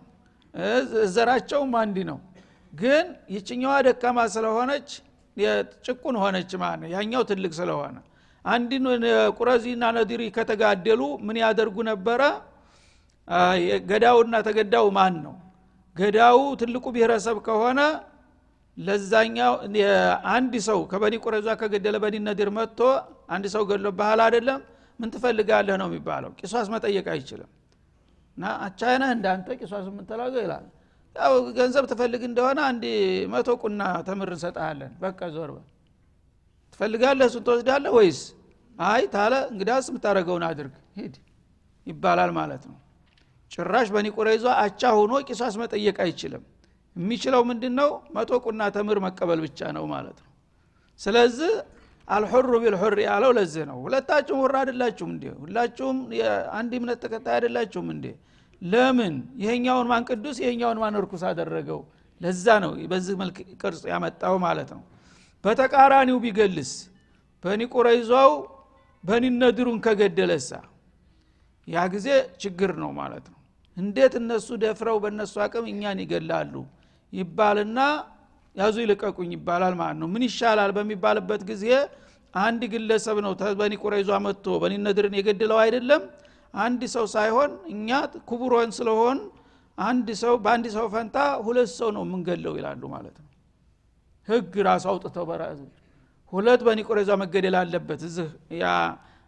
ዘራቸውም 1.14 1.74
አንድ 1.82 1.98
ነው። 2.10 2.18
ግን 2.74 3.06
ይችኛዋ 3.36 3.74
ደካማ 3.88 4.20
ስለሆነች 4.34 4.90
ጭቁን 5.86 6.16
ሆነች 6.22 6.52
ማለት 6.62 6.90
ያኛው 6.94 7.22
ትልቅ 7.30 7.52
ስለሆነ። 7.60 7.96
አንድን 8.46 8.84
ቁረዚና 9.38 9.84
ነዲሪ 9.98 10.22
ከተጋደሉ 10.36 11.02
ምን 11.28 11.38
ያደርጉ 11.44 11.78
ነበረ? 11.90 12.22
ገዳውና 13.90 14.36
ተገዳው 14.48 14.88
ማን 14.98 15.16
ነው 15.26 15.36
ገዳው 16.00 16.40
ትልቁ 16.60 16.86
ብሔረሰብ 16.96 17.38
ከሆነ 17.48 17.80
ለዛኛው 18.78 19.54
አንድ 20.34 20.54
ሰው 20.68 20.80
ከበኒ 20.92 21.16
ቁረዛ 21.24 21.48
ከገደለ 21.62 21.96
በኒ 22.04 22.16
ነዲር 22.28 22.50
መጥቶ 22.58 22.80
አንድ 23.30 23.46
ሰው 23.54 23.64
ገድሎ 23.70 23.88
ባህል 24.00 24.20
አይደለም? 24.26 24.60
ምን 25.00 25.10
ትፈልጋለህ 25.14 25.76
ነው 25.82 25.88
የሚባለው። 25.90 26.32
ቂሷስ 26.40 26.68
መጠየቅ 26.74 27.06
አይችልም። 27.14 27.50
እና 28.38 28.46
አቻይነህ 28.66 29.10
እንዳንተ 29.16 29.48
ቂሷስ 29.62 29.86
የምንተላገው 29.90 30.42
ይላል 30.46 30.66
ያው 31.16 31.34
ገንዘብ 31.58 31.86
ትፈልግ 31.92 32.22
እንደሆነ 32.28 32.60
አንድ 32.70 32.84
መቶ 33.34 33.50
ቁና 33.64 33.82
ተምር 34.08 34.30
እንሰጠሃለን 34.36 34.92
በቃ 35.02 35.20
ዞር 35.36 35.50
በል። 35.56 35.66
ትፈልጋለህ? 36.74 37.26
እሱን 37.30 37.44
ትወስዳለህ 37.48 37.92
ወይስ? 37.98 38.20
አይ 38.76 39.02
ታለ 39.14 39.34
እንግዳስ 39.52 39.86
የምታደረገውን 39.92 40.44
አድርግ። 40.50 40.76
ሂድ። 40.98 41.16
ይባላል 41.88 42.32
ማለት 42.38 42.64
ነው 42.70 42.78
ጭራሽ 43.52 43.88
በኒ 43.94 44.08
ቁረይዟ 44.16 44.46
አቻ 44.64 44.82
ሆኖ 44.98 45.14
ቂሷስ 45.28 45.56
መጠየቅ 45.62 45.98
አይችልም። 46.06 46.44
የሚችለው 46.96 47.42
ምንድን 47.50 47.74
ነው 47.80 47.90
መቶ 48.16 48.32
ቁና 48.46 48.62
ተምር 48.76 48.98
መቀበል 49.06 49.40
ብቻ 49.46 49.60
ነው 49.78 49.84
ማለት 49.94 50.18
ነው። 50.24 50.32
ስለዚህ 51.00 51.52
አልሑሩ 52.08 52.52
ቢልሑር 52.64 52.96
ያለው 53.06 53.32
ለዚህ 53.38 53.64
ነው። 53.70 53.78
ሁለታችሁም 53.86 54.40
ሁር 54.44 54.54
አይደላችሁም 54.62 55.12
እንዴ? 55.16 55.26
ሁላችሁም 55.44 55.98
አንድ 56.60 56.72
እምነት 56.80 57.00
ተከታይ 57.04 57.34
አይደላችሁም 57.38 57.88
እንዴ? 57.96 58.06
ለምን? 58.62 59.14
ይሄኛውን 59.44 59.88
ማን 59.92 60.04
ቅዱስ? 60.10 60.38
ይሄኛውን 60.44 60.78
ማን 60.84 60.96
እርኩስ 61.02 61.24
አደረገው? 61.30 61.82
ለዛ 62.22 62.46
ነው 62.64 62.72
በዚህ 62.92 63.16
መልክ 63.22 63.38
ቅርጽ 63.62 63.84
ያመጣው 63.92 64.36
ማለት 64.46 64.70
ነው። 64.76 64.82
በተቃራኒው 65.44 66.18
ቢገልስ? 66.26 66.72
በኒ 67.44 67.62
ቁረይዟው 67.74 68.32
ከገደለሳ? 69.86 70.52
ያ 71.68 71.80
ጊዜ 71.94 72.08
ችግር 72.44 72.72
ነው 72.84 72.92
ማለት 73.00 73.26
ነው 73.30 73.39
እንዴት 73.80 74.14
እነሱ 74.20 74.48
ደፍረው 74.64 74.98
በእነሱ 75.04 75.34
አቅም 75.46 75.66
እኛን 75.72 76.00
ይገላሉ? 76.04 76.54
ይባልና 77.14 77.80
ያዙ 78.56 78.76
ይልቀቁኝ 78.84 79.32
ይባላል 79.38 79.74
ማለት 79.82 79.98
ነው። 80.02 80.08
ምን 80.14 80.24
ይሻላል 80.28 80.72
በሚባልበት 80.78 81.42
ጊዜ 81.52 81.66
አንድ 82.34 82.62
ግለሰብ 82.74 83.18
ነው 83.26 83.32
በኒ 83.60 83.74
ቁረይዟ 83.84 84.10
መጥቶ 84.26 84.46
በኒ 84.64 84.74
ነድርን 84.86 85.16
የገደለው 85.20 85.60
አይደለም። 85.64 86.02
አንድ 86.54 86.82
ሰው 86.96 87.06
ሳይሆን 87.16 87.52
እኛ 87.74 87.90
ክቡሮን 88.30 88.72
ስለሆን 88.78 89.18
አንድ 89.78 90.08
ሰው 90.22 90.34
በአንድ 90.46 90.66
ሰው 90.76 90.86
ፈንታ 90.94 91.18
ሁለት 91.46 91.70
ሰው 91.80 91.90
ነው 91.96 92.04
የምንገለው 92.06 92.54
ይላሉ 92.60 92.82
ማለት 92.96 93.18
ነው። 93.22 93.28
ህግ 94.28 94.54
ራሱ 94.68 94.86
አውጥተው 94.92 95.26
በራሱ 95.30 95.60
ሁለት 96.34 96.62
በኒ 96.68 96.80
ቁረይዟ 96.88 97.12
መገደል 97.22 97.56
አለበት 97.62 98.02
እዚህ 98.08 98.28
ያ 98.62 98.66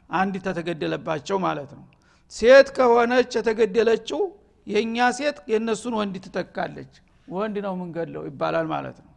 አንድ 0.10 0.36
ተተገደለባቸው 0.46 1.38
ማለት 1.46 1.72
ነው። 1.78 1.86
ሴት 2.32 2.68
ከሆነች 2.76 3.32
የተገደለችው 3.40 4.22
የእኛ 4.68 5.08
ሴት 5.18 5.38
የእነሱን 5.52 5.94
ወንድ 6.00 6.16
ትተካለች። 6.26 6.94
ወንድ 7.28 7.56
ነው 7.66 7.74
ምንገድለው 7.80 8.24
ይባላል 8.30 8.68
ማለት 8.74 8.98
ነው። 9.00 9.10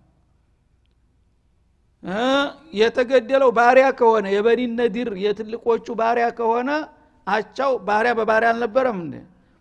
የተገደለው 2.79 3.51
ባሪያ 3.59 3.87
ከሆነ 3.99 4.27
የበኒ 4.35 4.61
ነዲር 4.75 5.11
የትልቆቹ 5.23 5.87
ባሪያ 6.01 6.27
ከሆነ 6.39 6.71
አቻው 7.27 7.73
ባሪያ 7.87 8.13
በባሪያ 8.19 8.49
አልነበረም 8.53 8.99
እንደ 9.05 9.15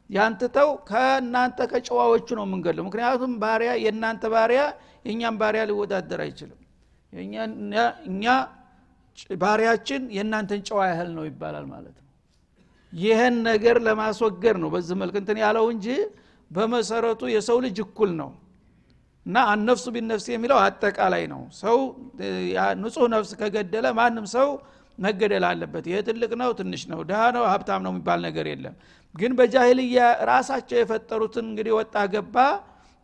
ያንትተው 0.10 0.70
ከእናንተ 0.90 1.60
ከጨዋዎቹ 1.72 2.28
ነው 2.40 2.46
የምንገድለው። 2.48 2.86
ምክንያቱም 2.88 3.34
ባሪያ 3.44 3.72
የእናንተ 3.84 4.24
ባሪያ 4.34 4.62
የእኛም 5.06 5.38
ባሪያ 5.42 5.62
ሊወዳደር 5.70 6.22
አይችልም። 6.26 6.60
እኛ 8.10 8.26
ባሪያችን 9.40 10.04
የእናንተን 10.16 10.62
ጨዋ 10.68 10.80
ያህል 10.92 11.10
ነው 11.18 11.26
ይባላል 11.30 11.66
ማለት 11.72 11.96
ነው 11.98 12.03
ይህን 12.94 13.36
ነገር 13.48 13.78
ለማስወገድ 13.86 14.58
ነው 14.64 14.70
በዚህ 14.74 14.96
መልክ 15.02 15.16
እንትን 15.22 15.38
ያለው 15.44 15.66
እንጂ 15.74 15.88
በመሰረቱ 16.52 17.22
የሰው 17.34 17.58
ልጅ 17.66 17.78
እኩል 17.86 18.12
ነው። 18.20 18.30
እና 19.26 19.38
አነፍሱ 19.52 19.86
ቢነፍስ 19.96 20.26
የሚለው 20.32 20.58
አጠቃላይ 20.64 21.24
ነው። 21.34 21.42
ሰው 21.62 21.78
ንጹህ 22.82 23.06
ነፍስ 23.14 23.32
ከገደለ 23.42 23.88
ማንም 24.00 24.26
ሰው 24.36 24.50
መገደል 24.98 25.46
አለበት። 25.50 25.86
ይሄ 25.90 25.98
ትልቅ 26.08 26.32
ነው 26.42 26.50
ትንሽ 26.60 26.82
ነው 26.92 27.00
ድሃ 27.10 27.22
ነው 27.38 27.44
ሀብታም 27.52 27.82
ነው 27.86 27.92
የሚባል 27.94 28.20
ነገር 28.28 28.48
የለም። 28.52 28.76
ግን 29.16 29.32
በጃሂልያ 29.40 30.00
ራሳቸው 30.30 30.78
የፈጠሩትን 30.82 31.46
እንግዲህ 31.52 31.74
ወጣ 31.80 31.96
ገባ 32.14 32.36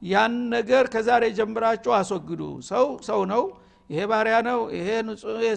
ያን 0.02 0.36
ነገር 0.54 0.84
ከዛሬ 0.94 1.24
ጀምራችሁ 1.40 1.94
አስወግዱ። 1.98 2.42
ሰው 2.70 2.86
ሰው 3.10 3.22
ነው 3.34 3.42
ይሄ 3.90 4.02
ባሪያ 4.12 4.36
ነው 4.48 4.60
ይሄ 4.78 4.88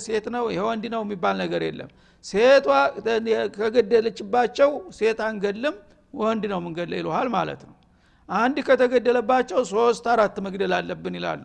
ሴት 0.07 0.27
ነው 0.35 0.45
ይሄ 0.53 0.61
ወንድ 0.69 0.85
ነው 0.95 1.03
የሚባል 1.05 1.37
ነገር 1.43 1.63
የለም 1.69 1.91
ሴቷ 2.25 2.67
ከገደለችባቸው 3.57 4.71
ሴት 4.99 5.21
አንገድልም 5.27 5.77
ወንድ 6.15 6.43
ነው 6.53 6.61
ምንገድለ 6.65 6.95
ይልሃል 7.01 7.29
ማለት 7.37 7.61
ነው። 7.69 7.77
አንድ 8.29 8.57
ከተገደለባቸው 8.67 9.61
ሶስት 9.73 10.05
አራት 10.13 10.37
መግደል 10.47 10.73
አለብን 10.79 11.15
ይላሉ። 11.19 11.45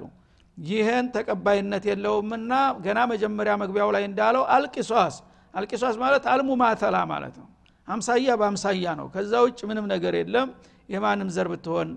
ይህን 0.58 1.06
ተቀባይነት 1.16 1.84
የለውምና 1.90 2.54
ገና 2.86 3.00
መጀመሪያ 3.12 3.54
መግቢያው 3.64 3.90
ላይ 3.96 4.04
እንዳለው 4.10 4.44
አልቂሷስ። 4.56 5.18
አልቂሷስ 5.54 5.96
ማለት 6.04 6.24
አልሙ 6.32 6.50
ማተላ 6.62 6.98
ማለት 7.12 7.36
ነው። 7.42 7.48
አምሳያ 7.88 8.32
በአምሳያ 8.40 8.88
ነው። 9.00 9.08
ከዛ 9.14 9.34
ውጭ 9.46 9.60
ምንም 9.70 9.86
ነገር 9.94 10.16
የለም። 10.20 10.50
የማንም 10.90 11.30
ዘር 11.36 11.48
ብትሆን 11.52 11.90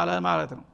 አለ 0.00 0.10
ማለት 0.26 0.50
ነው 0.58 0.64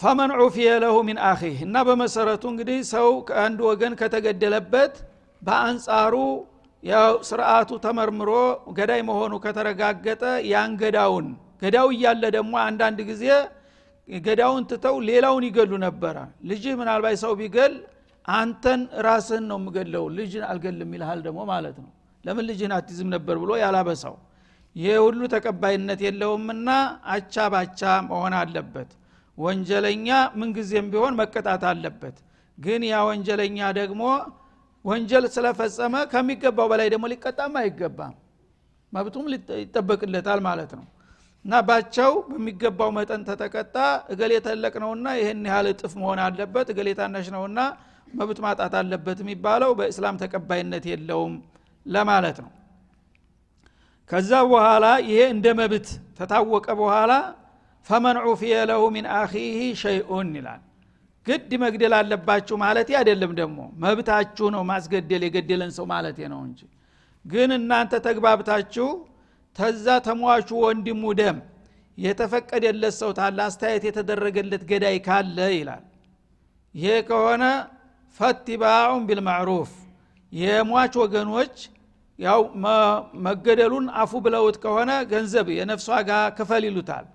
ፈመን 0.00 0.30
ዑፊየ 0.38 0.70
ለሁ 0.82 0.96
ሚን 1.06 1.18
አኺህ። 1.28 1.56
እና 1.66 1.76
በመሰረቱ 1.86 2.44
እንግዲህ 2.52 2.78
ሰው 2.92 3.08
ከአንድ 3.28 3.58
ወገን 3.68 3.94
ከተገደለበት 4.00 4.94
በአንጻሩ 5.42 6.14
ያው 6.82 7.12
ስርአቱ 7.28 7.70
ተመርምሮ 7.84 8.30
ገዳይ 8.76 9.00
መሆኑ 9.08 9.32
ከተረጋገጠ 9.44 10.22
ያን 10.50 10.72
ገዳውን 10.82 11.26
ገዳው 11.62 11.88
እያለ 11.94 12.22
ደግሞ 12.36 12.54
አንዳንድ 12.64 12.98
ጊዜ 13.10 13.24
ገዳውን 14.08 14.64
ትተው 14.70 14.96
ሌላውን 15.08 15.44
ይገሉ 15.48 15.72
ነበረ። 15.84 16.16
ልጅህ 16.50 16.74
ምናልባት 16.80 17.16
ሰው 17.24 17.32
ቢገል 17.40 17.72
አንተን 18.28 18.80
ራስህን 19.06 19.44
ነው 19.50 19.58
የምገለው 19.60 20.04
ልጅን 20.18 20.44
አልገልም 20.50 20.92
ይልሃል 20.96 21.20
ደግሞ 21.26 21.40
ማለት 21.50 21.76
ነው። 21.82 21.90
ለምን 22.24 22.44
ልጅህን 22.50 22.74
አትይዝም 22.76 23.08
ነበር 23.14 23.36
ብሎ 23.42 23.50
ያላበሳው። 23.62 24.14
ይሄ 24.76 24.94
ሁሉ 25.04 25.20
ተቀባይነት 25.34 26.00
የለውምና 26.06 26.68
አቻ 27.12 27.34
ባቻ 27.52 27.80
መሆን 28.08 28.34
አለበት 28.40 28.90
ወንጀለኛ 29.38 30.08
ምንጊዜም 30.40 30.86
ቢሆን 30.92 31.14
መቀጣት 31.20 31.62
አለበት። 31.70 32.16
ግን 32.58 32.82
ያ 32.88 32.98
ወንጀለኛ 33.08 33.58
ደግሞ 33.78 34.02
ወንጀል 34.84 35.24
ስለፈጸመ 35.34 35.94
ከሚገባው 36.12 36.66
በላይ 36.72 36.88
ደግሞ 36.92 37.06
ሊቀጣም 37.12 37.54
አይገባም። 37.62 38.14
መብቱም 38.92 39.26
ይጠበቅለታል 39.62 40.40
ማለት 40.46 40.70
ነው። 40.78 40.84
እና 41.44 41.54
ባቸው 41.66 42.12
በሚገባው 42.28 42.90
መጠን 42.96 43.22
ተተቀጣ 43.28 43.74
እገሌ 44.12 44.32
ተለቅ 44.46 44.74
ነውና 44.82 45.06
ይህን 45.18 45.42
ያህል 45.48 45.66
እጥፍ 45.72 45.92
መሆን 46.00 46.20
አለበት 46.24 46.68
እገሌ 46.72 46.88
ታናሽ 46.98 47.26
ነውና 47.34 47.58
መብት 48.14 48.38
ማጣት 48.44 48.74
አለበት 48.80 49.18
የሚባለው 49.22 49.70
በእስላም 49.78 50.16
ተቀባይነት 50.22 50.84
የለውም 50.90 51.34
ለማለት 51.86 52.38
ነው። 52.44 52.50
ከዛ 54.10 54.32
በኋላ 54.50 54.86
ይሄ 55.06 55.20
እንደ 55.34 55.46
መብት 55.60 55.86
ተታወቀ 56.18 56.66
በኋላ 56.80 57.12
ፈመን 57.86 58.16
ዑፊየ 58.24 58.54
ለሁ 58.70 58.82
ሚን 58.94 59.06
አኺህ 59.16 59.58
ሸይኡን 59.82 60.30
ይላል። 60.38 60.62
ግድ 61.26 61.50
መግደል 61.62 61.94
አለባችሁ 61.98 62.56
ማለት 62.62 62.88
አይደለም 62.98 63.32
ደግሞ። 63.38 63.58
መብታችሁ 63.82 64.46
ነው 64.54 64.62
ማስገደል 64.70 65.22
የገደለን 65.26 65.70
ሰው 65.76 65.86
ማለት 65.92 66.18
ነው 66.32 66.40
እንጂ። 66.46 66.60
ግን 67.24 67.50
እናንተ 67.58 67.92
ተግባብታችሁ 68.06 68.88
ተዛ 69.56 69.86
ተሟቹ 70.06 70.48
ወንድሙ 70.64 71.02
ደም 71.20 71.38
የተፈቀደለት 71.98 72.94
ሰው 73.00 73.10
ታለ 73.18 73.38
አስተያየት 73.46 73.84
የተደረገለት 73.88 74.62
ገዳይ 74.70 74.96
ካለ 75.06 75.38
ይላል። 75.54 75.84
ይሄ 76.74 76.94
ከሆነ 77.08 77.44
ፈትባዑን 78.20 79.02
ቢልማዕሩፍ 79.08 79.70
የሟች 80.32 80.94
ወገኖች 81.02 81.56
ያው 82.18 82.40
መገደሉን 83.26 83.86
አፉ 84.00 84.12
ብለውት 84.24 84.56
ከሆነ 84.62 84.90
ገንዘብ 85.10 85.46
የነፍስ 85.56 85.86
ዋጋ 85.92 86.10
ክፈል 86.38 86.64
ይሉታል 86.68 87.06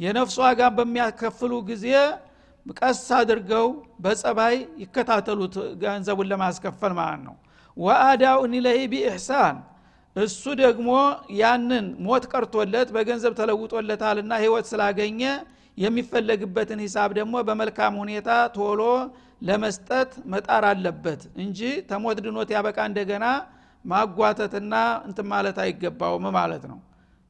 የነፍስ 0.00 0.36
ዋጋ 0.42 0.60
በሚያከፍሉ 0.76 1.52
ጊዜ 1.70 1.86
ቀስ 2.76 3.00
አድርገው 3.18 3.66
በጸባይ 4.04 4.54
ይከታተሉት 4.82 5.54
ገንዘቡን 5.82 6.28
ለማስከፈል 6.32 6.92
ማለት 6.98 7.22
ነው። 7.26 7.36
ወአዳኡን 7.76 8.52
ኢለይህ 8.58 8.84
ቢኢሕሳን 8.92 9.56
እሱ 10.16 10.42
ደግሞ 10.60 10.88
ያንን 11.40 11.86
ሞት 12.06 12.24
ቀርቶለት 12.32 12.88
በገንዘብ 12.96 13.32
ተለውጦለታልና 13.40 14.32
ህይወት 14.42 14.66
ስላገኘ 14.72 15.20
የሚፈለግበትን 15.78 16.80
ሂሳብ 16.84 17.10
ደግሞ 17.18 17.34
በመልካም 17.48 17.94
ሁኔታ 18.02 18.28
ቶሎ 18.56 18.80
ለመስጠት 19.48 20.10
መጣር 20.32 20.64
አለበት 20.70 21.22
እንጂ 21.44 21.60
ተሞት 21.90 22.18
ድኖት 22.24 22.50
ያበቃ 22.56 22.78
እንደገና 22.90 23.26
ማጓተትና 23.84 24.74
እንትን 25.08 25.26
ማለት 25.32 25.58
አይገባውም 25.64 26.26
ማለት 26.36 26.64
ነው 26.70 26.78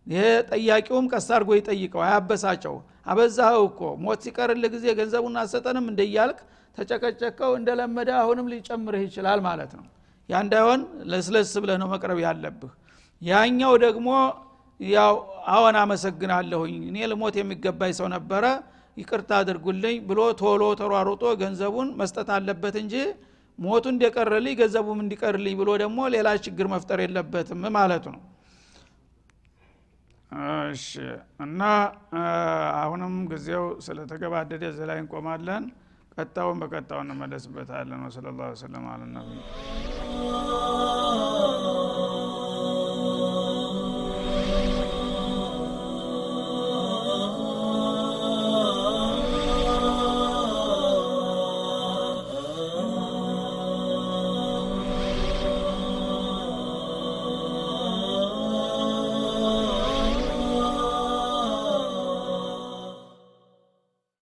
ይሄ 0.06 0.22
ጠያቂውም 0.50 1.06
ቀስ 1.12 1.26
አድርጎ 1.34 1.50
ይጠይቀው 1.58 2.02
አያበሳጨው። 2.06 2.76
አበዛኸው 3.06 3.62
እኮ 3.68 3.80
ሞት 4.04 4.20
ሲቀርል 4.26 4.64
ጊዜ 4.74 4.86
ገንዘቡን 4.98 5.36
አሰጠንም 5.42 5.86
እንደያልክ 5.92 6.38
ተጨቀጨቀው 6.78 7.52
እንደለመደ 7.58 8.10
አሁንም 8.20 8.46
ሊጨምርህ 8.52 9.02
ይችላል 9.06 9.40
ማለት 9.46 9.72
ነው። 9.78 9.86
ያ 10.28 10.40
እንዳይሆን 10.44 10.80
ለስለስ 11.12 11.52
ብለህ 11.62 11.78
ነው 11.82 11.88
መቅረብ 11.94 12.18
ያለብህ። 12.26 12.72
ያኛው 13.22 13.72
ደግሞ 13.84 14.08
ያው 14.80 15.14
አዎን 15.54 15.76
አመሰግናለሁኝ 15.80 16.76
እኔ 16.90 16.98
ልሞት 17.12 17.34
የሚገባኝ 17.40 17.92
ሰው 17.98 18.06
ነበረ 18.14 18.44
ይቅርታ 18.96 19.30
አድርጉልኝ 19.40 19.96
ብሎ 20.08 20.20
ቶሎ 20.40 20.62
ተሯሩጦ 20.80 21.24
ገንዘቡን 21.42 21.88
መስጠት 22.00 22.28
አለበት 22.36 22.76
እንጂ 22.82 22.94
ሞቱ 23.58 23.84
እንደቀረልኝ 23.92 24.54
ገንዘቡም 24.60 24.98
እንዲቀርልኝ 25.04 25.54
ብሎ 25.60 25.70
ደግሞ 25.82 26.00
ሌላ 26.14 26.28
ችግር 26.44 26.66
መፍጠር 26.74 26.98
የለበትም 27.04 27.62
ማለቱ 27.76 28.04
ነው 28.14 28.22
እሺ። 30.70 30.88
እና 31.40 31.60
አሁንም 32.80 33.14
ጊዜው 33.30 33.64
ስለተገባደደ 33.86 34.62
እዚህ 34.72 34.86
ላይ 34.90 34.98
እንቆማለን። 35.02 35.64
ቀጣውን 36.16 36.58
በቀጣው 36.62 37.00
እንመለስበታለን። 37.04 38.00
ወሰለ 38.06 38.26
ላሁ 38.38 38.52
ሰለም 38.62 38.86
አለ 38.92 39.02
ነቢይ 39.12 39.40